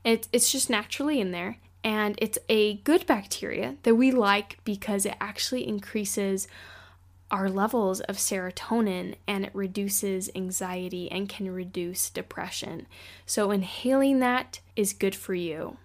It's, 0.05 0.29
it's 0.33 0.51
just 0.51 0.71
naturally 0.71 1.21
in 1.21 1.31
there, 1.31 1.59
and 1.85 2.17
it's 2.19 2.39
a 2.49 2.75
good 2.79 3.07
bacteria 3.07 3.77
that 3.83 3.95
we 3.95 4.11
like 4.11 4.59
because 4.65 5.07
it 5.07 5.17
actually 5.21 5.67
increases 5.67 6.49
our 7.31 7.49
levels 7.49 8.01
of 8.01 8.17
serotonin 8.17 9.15
and 9.27 9.45
it 9.45 9.55
reduces 9.55 10.31
anxiety 10.35 11.11
and 11.13 11.29
can 11.29 11.49
reduce 11.51 12.11
depression. 12.11 12.87
So, 13.25 13.53
inhaling 13.53 14.19
that 14.19 14.61
is 14.75 14.93
good 14.93 15.15
for 15.15 15.35
you. 15.35 15.77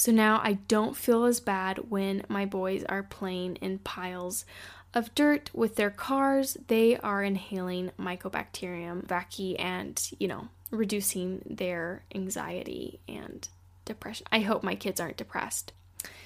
So 0.00 0.12
now 0.12 0.40
I 0.42 0.54
don't 0.54 0.96
feel 0.96 1.24
as 1.24 1.40
bad 1.40 1.90
when 1.90 2.22
my 2.26 2.46
boys 2.46 2.84
are 2.84 3.02
playing 3.02 3.56
in 3.56 3.80
piles 3.80 4.46
of 4.94 5.14
dirt 5.14 5.50
with 5.54 5.76
their 5.76 5.90
cars, 5.90 6.56
they 6.66 6.96
are 6.96 7.22
inhaling 7.22 7.92
Mycobacterium 7.98 9.06
vaccae 9.06 9.56
and, 9.58 10.10
you 10.18 10.28
know, 10.28 10.48
reducing 10.70 11.42
their 11.48 12.04
anxiety 12.14 13.00
and 13.08 13.48
depression. 13.84 14.26
I 14.32 14.40
hope 14.40 14.62
my 14.62 14.74
kids 14.74 15.00
aren't 15.00 15.16
depressed. 15.16 15.72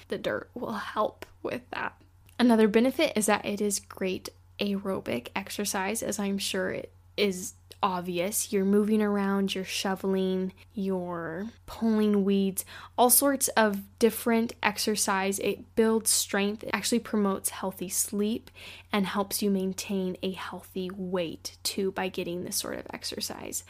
The 0.07 0.17
dirt 0.17 0.49
will 0.53 0.73
help 0.73 1.25
with 1.43 1.61
that. 1.71 1.95
Another 2.39 2.67
benefit 2.67 3.13
is 3.15 3.25
that 3.27 3.45
it 3.45 3.61
is 3.61 3.79
great 3.79 4.29
aerobic 4.59 5.29
exercise, 5.35 6.03
as 6.03 6.19
I'm 6.19 6.37
sure 6.37 6.71
it 6.71 6.91
is 7.17 7.53
obvious. 7.85 8.51
You're 8.51 8.65
moving 8.65 8.99
around, 8.99 9.53
you're 9.53 9.63
shoveling, 9.63 10.53
you're 10.73 11.45
pulling 11.67 12.25
weeds, 12.25 12.65
all 12.97 13.11
sorts 13.11 13.47
of 13.49 13.77
different 13.99 14.53
exercise. 14.63 15.37
It 15.37 15.75
builds 15.75 16.09
strength, 16.09 16.63
it 16.63 16.71
actually 16.73 16.97
promotes 16.97 17.51
healthy 17.51 17.87
sleep, 17.89 18.49
and 18.91 19.05
helps 19.05 19.43
you 19.43 19.51
maintain 19.51 20.17
a 20.23 20.31
healthy 20.31 20.89
weight 20.95 21.57
too 21.61 21.91
by 21.91 22.07
getting 22.07 22.43
this 22.43 22.55
sort 22.55 22.79
of 22.79 22.87
exercise. 22.91 23.63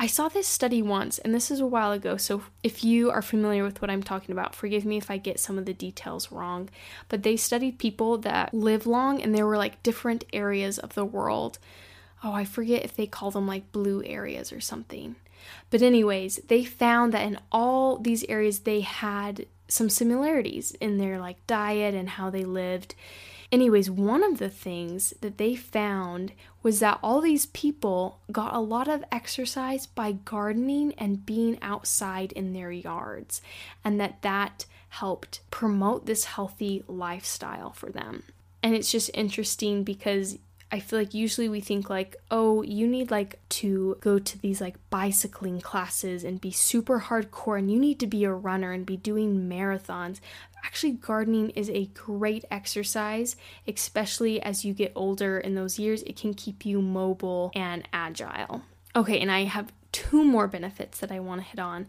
I 0.00 0.08
saw 0.08 0.28
this 0.28 0.48
study 0.48 0.82
once, 0.82 1.20
and 1.20 1.32
this 1.32 1.48
is 1.48 1.60
a 1.60 1.66
while 1.66 1.92
ago, 1.92 2.16
so 2.16 2.42
if 2.64 2.82
you 2.82 3.12
are 3.12 3.22
familiar 3.22 3.62
with 3.62 3.80
what 3.80 3.90
I'm 3.90 4.02
talking 4.02 4.32
about, 4.32 4.56
forgive 4.56 4.84
me 4.84 4.96
if 4.96 5.12
I 5.12 5.16
get 5.16 5.38
some 5.38 5.58
of 5.58 5.64
the 5.64 5.74
details 5.74 6.32
wrong. 6.32 6.70
But 7.08 7.22
they 7.22 7.36
studied 7.36 7.78
people 7.78 8.18
that 8.18 8.52
live 8.52 8.84
long, 8.84 9.22
and 9.22 9.32
there 9.32 9.46
were 9.46 9.58
like 9.58 9.80
different 9.84 10.24
areas 10.32 10.76
of 10.76 10.94
the 10.94 11.04
world 11.04 11.60
oh, 12.22 12.32
I 12.32 12.44
forget 12.44 12.84
if 12.84 12.94
they 12.94 13.06
call 13.06 13.30
them 13.30 13.46
like 13.46 13.72
blue 13.72 14.02
areas 14.04 14.52
or 14.52 14.60
something. 14.60 15.16
But, 15.70 15.82
anyways, 15.82 16.36
they 16.48 16.64
found 16.64 17.14
that 17.14 17.26
in 17.26 17.38
all 17.50 17.96
these 17.96 18.24
areas, 18.24 18.60
they 18.60 18.80
had 18.80 19.46
some 19.68 19.88
similarities 19.88 20.72
in 20.72 20.98
their 20.98 21.18
like 21.18 21.46
diet 21.46 21.94
and 21.94 22.10
how 22.10 22.28
they 22.28 22.44
lived. 22.44 22.94
Anyways, 23.52 23.90
one 23.90 24.22
of 24.22 24.38
the 24.38 24.50
things 24.50 25.14
that 25.22 25.38
they 25.38 25.56
found 25.56 26.32
was 26.62 26.78
that 26.80 26.98
all 27.02 27.20
these 27.20 27.46
people 27.46 28.20
got 28.30 28.54
a 28.54 28.60
lot 28.60 28.86
of 28.86 29.04
exercise 29.10 29.86
by 29.86 30.12
gardening 30.12 30.92
and 30.98 31.26
being 31.26 31.58
outside 31.62 32.32
in 32.32 32.52
their 32.52 32.70
yards, 32.70 33.40
and 33.84 34.00
that 34.00 34.22
that 34.22 34.66
helped 34.90 35.40
promote 35.50 36.06
this 36.06 36.24
healthy 36.26 36.84
lifestyle 36.86 37.72
for 37.72 37.90
them. 37.90 38.24
And 38.62 38.74
it's 38.74 38.90
just 38.90 39.10
interesting 39.14 39.84
because 39.84 40.38
I 40.72 40.78
feel 40.78 40.98
like 40.98 41.14
usually 41.14 41.48
we 41.48 41.60
think 41.60 41.90
like, 41.90 42.16
oh, 42.30 42.62
you 42.62 42.86
need 42.86 43.10
like 43.10 43.40
to 43.50 43.96
go 44.00 44.18
to 44.18 44.38
these 44.38 44.60
like 44.60 44.76
bicycling 44.88 45.60
classes 45.60 46.22
and 46.22 46.40
be 46.40 46.52
super 46.52 47.00
hardcore 47.00 47.58
and 47.58 47.70
you 47.70 47.78
need 47.78 47.98
to 48.00 48.06
be 48.06 48.24
a 48.24 48.32
runner 48.32 48.70
and 48.72 48.86
be 48.86 48.96
doing 48.96 49.48
marathons. 49.48 50.20
Actually, 50.62 50.92
gardening 50.92 51.50
is 51.50 51.70
a 51.70 51.86
great 51.86 52.44
exercise, 52.50 53.34
especially 53.66 54.40
as 54.42 54.64
you 54.64 54.72
get 54.72 54.92
older 54.94 55.38
in 55.38 55.54
those 55.54 55.78
years. 55.78 56.02
It 56.02 56.16
can 56.16 56.34
keep 56.34 56.64
you 56.64 56.80
mobile 56.80 57.50
and 57.54 57.88
agile. 57.92 58.62
Okay, 58.94 59.18
and 59.20 59.30
I 59.30 59.44
have 59.44 59.72
two 59.92 60.22
more 60.22 60.46
benefits 60.46 61.00
that 61.00 61.10
I 61.10 61.20
want 61.20 61.40
to 61.40 61.46
hit 61.46 61.58
on. 61.58 61.86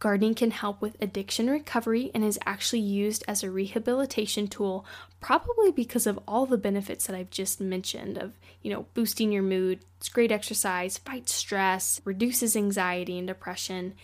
Gardening 0.00 0.34
can 0.34 0.52
help 0.52 0.80
with 0.80 0.96
addiction 1.00 1.50
recovery 1.50 2.10
and 2.14 2.24
is 2.24 2.38
actually 2.46 2.80
used 2.80 3.24
as 3.26 3.42
a 3.42 3.50
rehabilitation 3.50 4.46
tool, 4.46 4.86
probably 5.20 5.72
because 5.72 6.06
of 6.06 6.20
all 6.28 6.46
the 6.46 6.56
benefits 6.56 7.06
that 7.06 7.16
I've 7.16 7.30
just 7.30 7.60
mentioned 7.60 8.16
of, 8.16 8.34
you 8.62 8.72
know, 8.72 8.86
boosting 8.94 9.32
your 9.32 9.42
mood, 9.42 9.80
it's 9.96 10.08
great 10.08 10.30
exercise, 10.30 10.98
fights 10.98 11.34
stress, 11.34 12.00
reduces 12.04 12.56
anxiety 12.56 13.18
and 13.18 13.26
depression. 13.26 13.94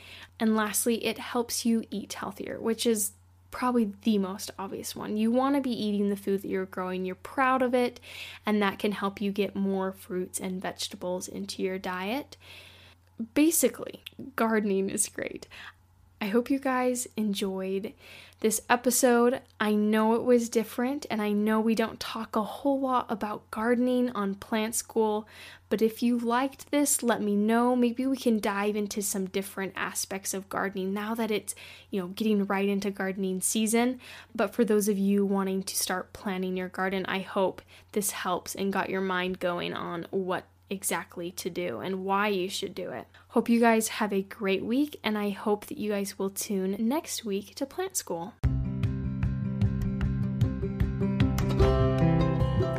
And 0.40 0.56
lastly, 0.56 1.04
it 1.04 1.18
helps 1.18 1.64
you 1.64 1.84
eat 1.90 2.14
healthier, 2.14 2.60
which 2.60 2.86
is 2.86 3.12
probably 3.52 3.92
the 4.02 4.18
most 4.18 4.50
obvious 4.58 4.96
one. 4.96 5.16
You 5.16 5.30
want 5.30 5.54
to 5.54 5.60
be 5.60 5.70
eating 5.70 6.10
the 6.10 6.16
food 6.16 6.42
that 6.42 6.48
you're 6.48 6.66
growing, 6.66 7.04
you're 7.04 7.14
proud 7.14 7.62
of 7.62 7.72
it, 7.72 8.00
and 8.44 8.60
that 8.60 8.80
can 8.80 8.90
help 8.90 9.20
you 9.20 9.30
get 9.30 9.54
more 9.54 9.92
fruits 9.92 10.40
and 10.40 10.60
vegetables 10.60 11.28
into 11.28 11.62
your 11.62 11.78
diet. 11.78 12.36
Basically, 13.34 14.02
gardening 14.34 14.90
is 14.90 15.08
great. 15.08 15.46
I 16.24 16.28
hope 16.28 16.48
you 16.48 16.58
guys 16.58 17.06
enjoyed 17.18 17.92
this 18.40 18.62
episode. 18.70 19.42
I 19.60 19.74
know 19.74 20.14
it 20.14 20.24
was 20.24 20.48
different, 20.48 21.04
and 21.10 21.20
I 21.20 21.32
know 21.32 21.60
we 21.60 21.74
don't 21.74 22.00
talk 22.00 22.34
a 22.34 22.42
whole 22.42 22.80
lot 22.80 23.04
about 23.10 23.50
gardening 23.50 24.08
on 24.12 24.36
Plant 24.36 24.74
School, 24.74 25.28
but 25.68 25.82
if 25.82 26.02
you 26.02 26.18
liked 26.18 26.70
this, 26.70 27.02
let 27.02 27.20
me 27.20 27.36
know. 27.36 27.76
Maybe 27.76 28.06
we 28.06 28.16
can 28.16 28.40
dive 28.40 28.74
into 28.74 29.02
some 29.02 29.26
different 29.26 29.74
aspects 29.76 30.32
of 30.32 30.48
gardening 30.48 30.94
now 30.94 31.14
that 31.14 31.30
it's, 31.30 31.54
you 31.90 32.00
know, 32.00 32.08
getting 32.08 32.46
right 32.46 32.70
into 32.70 32.90
gardening 32.90 33.42
season. 33.42 34.00
But 34.34 34.54
for 34.54 34.64
those 34.64 34.88
of 34.88 34.96
you 34.96 35.26
wanting 35.26 35.62
to 35.64 35.76
start 35.76 36.14
planning 36.14 36.56
your 36.56 36.68
garden, 36.68 37.04
I 37.04 37.18
hope 37.18 37.60
this 37.92 38.12
helps 38.12 38.54
and 38.54 38.72
got 38.72 38.88
your 38.88 39.02
mind 39.02 39.40
going 39.40 39.74
on 39.74 40.06
what 40.10 40.46
exactly 40.70 41.30
to 41.32 41.50
do 41.50 41.80
and 41.80 42.04
why 42.04 42.28
you 42.28 42.48
should 42.48 42.74
do 42.74 42.90
it. 42.90 43.06
Hope 43.28 43.48
you 43.48 43.60
guys 43.60 43.88
have 43.88 44.12
a 44.12 44.22
great 44.22 44.64
week, 44.64 44.98
and 45.02 45.18
I 45.18 45.30
hope 45.30 45.66
that 45.66 45.78
you 45.78 45.90
guys 45.90 46.18
will 46.18 46.30
tune 46.30 46.76
next 46.78 47.24
week 47.24 47.54
to 47.56 47.66
Plant 47.66 47.96
School. 47.96 48.34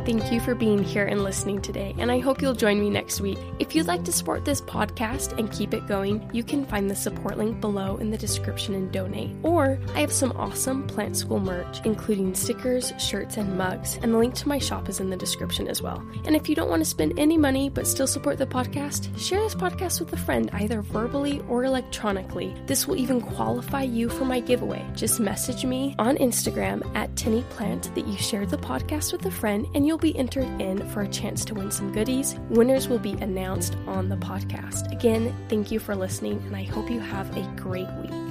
Thank 0.06 0.30
you 0.30 0.38
for 0.38 0.54
being 0.54 0.84
here 0.84 1.04
and 1.04 1.24
listening 1.24 1.60
today, 1.60 1.92
and 1.98 2.12
I 2.12 2.20
hope 2.20 2.40
you'll 2.40 2.54
join 2.54 2.78
me 2.78 2.90
next 2.90 3.20
week. 3.20 3.38
If 3.58 3.74
you'd 3.74 3.88
like 3.88 4.04
to 4.04 4.12
support 4.12 4.44
this 4.44 4.60
podcast 4.60 5.36
and 5.36 5.50
keep 5.50 5.74
it 5.74 5.88
going, 5.88 6.30
you 6.32 6.44
can 6.44 6.64
find 6.64 6.88
the 6.88 6.94
support 6.94 7.38
link 7.38 7.60
below 7.60 7.96
in 7.96 8.12
the 8.12 8.16
description 8.16 8.76
and 8.76 8.92
donate. 8.92 9.34
Or 9.42 9.80
I 9.96 10.00
have 10.02 10.12
some 10.12 10.30
awesome 10.36 10.86
Plant 10.86 11.16
School 11.16 11.40
merch, 11.40 11.84
including 11.84 12.36
stickers, 12.36 12.92
shirts, 13.00 13.36
and 13.36 13.58
mugs, 13.58 13.98
and 14.00 14.14
the 14.14 14.18
link 14.18 14.34
to 14.36 14.48
my 14.48 14.60
shop 14.60 14.88
is 14.88 15.00
in 15.00 15.10
the 15.10 15.16
description 15.16 15.66
as 15.66 15.82
well. 15.82 16.00
And 16.24 16.36
if 16.36 16.48
you 16.48 16.54
don't 16.54 16.70
want 16.70 16.82
to 16.82 16.88
spend 16.88 17.18
any 17.18 17.36
money 17.36 17.68
but 17.68 17.88
still 17.88 18.06
support 18.06 18.38
the 18.38 18.46
podcast, 18.46 19.08
share 19.18 19.40
this 19.40 19.56
podcast 19.56 19.98
with 19.98 20.12
a 20.12 20.16
friend 20.16 20.50
either 20.52 20.82
verbally 20.82 21.42
or 21.48 21.64
electronically. 21.64 22.54
This 22.66 22.86
will 22.86 22.96
even 22.96 23.20
qualify 23.20 23.82
you 23.82 24.08
for 24.08 24.24
my 24.24 24.38
giveaway. 24.38 24.86
Just 24.94 25.18
message 25.18 25.64
me 25.64 25.96
on 25.98 26.16
Instagram 26.18 26.88
at 26.94 27.12
TinnyPlant 27.16 27.92
that 27.96 28.06
you 28.06 28.16
shared 28.16 28.50
the 28.50 28.58
podcast 28.58 29.10
with 29.10 29.26
a 29.26 29.32
friend, 29.32 29.66
and 29.74 29.84
you'll 29.84 29.95
you'll 29.96 30.12
be 30.12 30.18
entered 30.18 30.60
in 30.60 30.86
for 30.90 31.00
a 31.00 31.08
chance 31.08 31.42
to 31.42 31.54
win 31.54 31.70
some 31.70 31.90
goodies. 31.90 32.38
Winners 32.50 32.86
will 32.86 32.98
be 32.98 33.12
announced 33.12 33.76
on 33.86 34.10
the 34.10 34.16
podcast. 34.16 34.92
Again, 34.92 35.34
thank 35.48 35.70
you 35.70 35.78
for 35.78 35.96
listening, 35.96 36.36
and 36.44 36.54
I 36.54 36.64
hope 36.64 36.90
you 36.90 37.00
have 37.00 37.34
a 37.34 37.40
great 37.56 37.88
week. 38.02 38.25